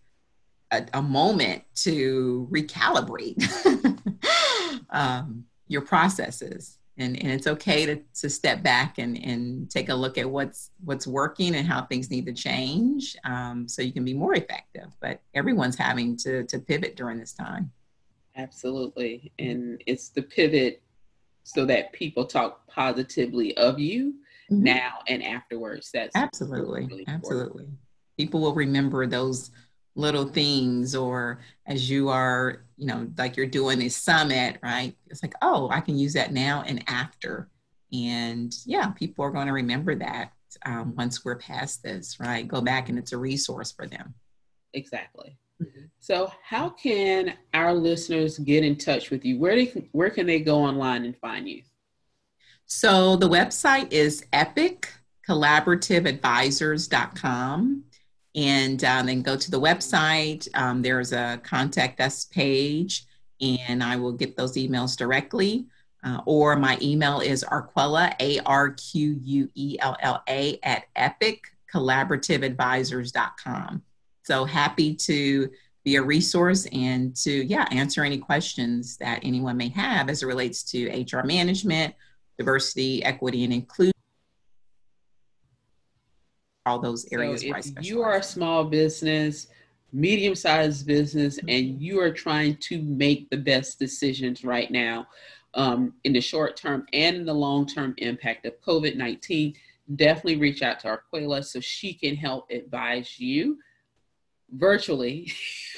a, 0.72 0.86
a 0.94 1.02
moment 1.02 1.64
to 1.76 2.48
recalibrate 2.52 3.38
um, 4.90 5.46
your 5.68 5.82
processes. 5.82 6.78
And, 6.98 7.18
and 7.22 7.32
it's 7.32 7.48
okay 7.48 7.86
to, 7.86 8.02
to 8.20 8.30
step 8.30 8.62
back 8.62 8.98
and, 8.98 9.18
and 9.24 9.70
take 9.70 9.90
a 9.90 9.96
look 9.96 10.18
at 10.18 10.30
what's 10.30 10.72
what's 10.84 11.08
working 11.08 11.56
and 11.56 11.66
how 11.66 11.84
things 11.84 12.12
need 12.12 12.26
to 12.28 12.34
change 12.34 13.16
um, 13.24 13.68
so 13.68 13.82
you 13.82 13.94
can 13.94 14.06
be 14.06 14.14
more 14.14 14.36
effective. 14.36 14.88
But 15.00 15.22
everyone's 15.34 15.78
having 15.78 16.16
to, 16.18 16.44
to 16.44 16.60
pivot 16.60 16.96
during 16.96 17.18
this 17.18 17.34
time. 17.34 17.72
Absolutely. 18.36 19.32
And 19.40 19.82
it's 19.88 20.10
the 20.10 20.22
pivot 20.22 20.84
so 21.44 21.66
that 21.66 21.92
people 21.94 22.26
talk 22.26 22.68
positively 22.68 23.56
of 23.58 23.80
you 23.80 24.16
mm-hmm. 24.52 24.64
now 24.64 25.00
and 25.08 25.24
afterwards. 25.24 25.90
That's 25.94 26.16
absolutely, 26.16 26.86
really 26.86 27.06
absolutely. 27.08 27.68
People 28.18 28.42
will 28.42 28.54
remember 28.54 29.08
those 29.08 29.52
little 29.95 30.25
things 30.25 30.95
or 30.95 31.39
as 31.65 31.89
you 31.89 32.10
are 32.10 32.63
you 32.77 32.88
know 32.88 33.08
like 33.17 33.36
you're 33.36 33.45
doing 33.45 33.80
this 33.80 33.95
summit 33.95 34.58
right? 34.63 34.95
It's 35.08 35.21
like 35.21 35.34
oh 35.41 35.69
i 35.69 35.82
can 35.82 35.97
use 35.97 36.13
that 36.13 36.34
now 36.34 36.63
and 36.65 36.84
after. 36.88 37.49
And 37.93 38.54
yeah 38.65 38.91
people 38.91 39.25
are 39.25 39.32
going 39.32 39.47
to 39.47 39.54
remember 39.54 39.95
that 39.95 40.32
um, 40.65 40.95
once 40.95 41.25
we're 41.25 41.38
past 41.38 41.84
this 41.84 42.17
right? 42.19 42.47
Go 42.47 42.62
back 42.62 42.89
and 42.89 42.97
it's 42.97 43.12
a 43.12 43.17
resource 43.17 43.71
for 43.71 43.88
them. 43.88 44.13
Exactly. 44.73 45.38
Mm-hmm. 45.62 45.86
so 45.99 46.32
how 46.43 46.69
can 46.69 47.36
our 47.54 47.71
listeners 47.71 48.39
get 48.39 48.63
in 48.63 48.77
touch 48.77 49.12
with 49.12 49.23
you? 49.23 49.38
Where 49.38 49.56
they 49.56 49.65
where 49.91 50.10
can 50.10 50.25
they 50.25 50.39
go 50.39 50.63
online 50.63 51.06
and 51.06 51.15
find 51.15 51.47
you? 51.47 51.62
So 52.65 53.15
the 53.15 53.30
website 53.30 53.91
is 53.91 54.25
epic 54.34 54.91
collaborativeadvisors.com 55.27 57.84
and 58.36 58.84
um, 58.84 59.06
then 59.06 59.22
go 59.22 59.38
to 59.38 59.52
the 59.52 59.60
website. 59.60 60.48
Um, 60.56 60.82
there's 60.82 61.13
a 61.13 61.39
contact 61.44 62.00
us 62.00 62.26
page, 62.26 63.06
and 63.39 63.84
I 63.84 63.98
will 63.98 64.13
get 64.13 64.36
those 64.38 64.56
emails 64.56 64.98
directly. 64.98 65.67
Uh, 66.04 66.20
or 66.26 66.56
my 66.56 66.80
email 66.82 67.20
is 67.20 67.44
Arquella, 67.44 68.15
A 68.20 68.39
R 68.39 68.72
Q 68.72 69.20
U 69.22 69.48
E 69.54 69.78
L 69.80 69.96
L 70.02 70.24
A, 70.28 70.60
at 70.63 70.86
epiccollaborativeadvisors.com. 70.96 73.84
So 74.24 74.46
happy 74.46 74.96
to 74.96 75.52
be 75.84 75.96
a 75.96 76.02
resource 76.02 76.67
and 76.72 77.15
to, 77.17 77.32
yeah, 77.32 77.67
answer 77.72 78.04
any 78.04 78.20
questions 78.20 78.98
that 78.98 79.20
anyone 79.24 79.58
may 79.58 79.70
have 79.70 80.10
as 80.10 80.22
it 80.24 80.28
relates 80.28 80.63
to 80.63 80.89
HR 80.89 81.24
management, 81.24 81.94
diversity, 82.38 83.04
equity, 83.04 83.44
and 83.44 83.54
inclusion 83.54 83.90
all 86.65 86.80
those 86.80 87.08
areas. 87.12 87.41
So 87.41 87.56
if 87.56 87.86
you 87.86 88.02
are 88.02 88.17
a 88.17 88.24
small 88.24 88.63
business, 88.63 89.47
medium 89.93 90.36
sized 90.36 90.86
business, 90.86 91.38
mm-hmm. 91.38 91.50
and 91.50 91.82
you 91.82 92.00
are 92.00 92.12
trying 92.12 92.58
to 92.58 92.82
make 92.82 93.30
the 93.30 93.38
best 93.38 93.80
decisions 93.80 94.43
right 94.43 94.71
now 94.71 95.08
um, 95.54 95.93
in 96.04 96.13
the 96.13 96.21
short 96.21 96.56
term 96.56 96.86
and 96.93 97.17
in 97.17 97.26
the 97.26 97.34
long 97.34 97.65
term 97.65 97.93
impact 97.97 98.45
of 98.45 98.60
COVID 98.62 98.95
19, 98.95 99.54
definitely 99.95 100.38
reach 100.38 100.62
out 100.62 100.80
to 100.82 101.00
Arquella 101.13 101.43
so 101.43 101.60
she 101.60 101.93
can 101.93 102.15
help 102.15 102.50
advise 102.52 103.19
you 103.19 103.58
virtually. 104.52 105.32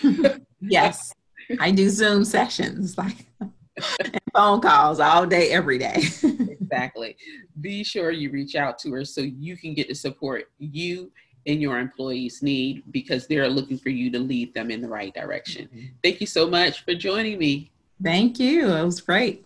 yes, 0.61 1.13
I 1.59 1.71
do 1.71 1.89
Zoom 1.89 2.23
sessions 2.23 2.97
like 2.97 3.25
phone 4.33 4.61
calls 4.61 4.99
all 4.99 5.25
day, 5.25 5.51
every 5.51 5.77
day. 5.77 5.95
exactly. 6.23 7.15
Be 7.61 7.83
sure 7.83 8.11
you 8.11 8.31
reach 8.31 8.55
out 8.55 8.77
to 8.79 8.91
her 8.91 9.05
so 9.05 9.21
you 9.21 9.55
can 9.57 9.73
get 9.73 9.87
the 9.87 9.95
support 9.95 10.49
you 10.59 11.11
and 11.45 11.61
your 11.61 11.77
employees 11.79 12.41
need 12.41 12.83
because 12.91 13.27
they're 13.27 13.49
looking 13.49 13.77
for 13.77 13.89
you 13.89 14.09
to 14.11 14.19
lead 14.19 14.53
them 14.53 14.71
in 14.71 14.81
the 14.81 14.87
right 14.87 15.13
direction. 15.13 15.67
Mm-hmm. 15.67 15.85
Thank 16.03 16.21
you 16.21 16.27
so 16.27 16.49
much 16.49 16.83
for 16.83 16.93
joining 16.93 17.37
me. 17.37 17.71
Thank 18.01 18.39
you. 18.39 18.69
It 18.69 18.83
was 18.83 19.01
great. 19.01 19.45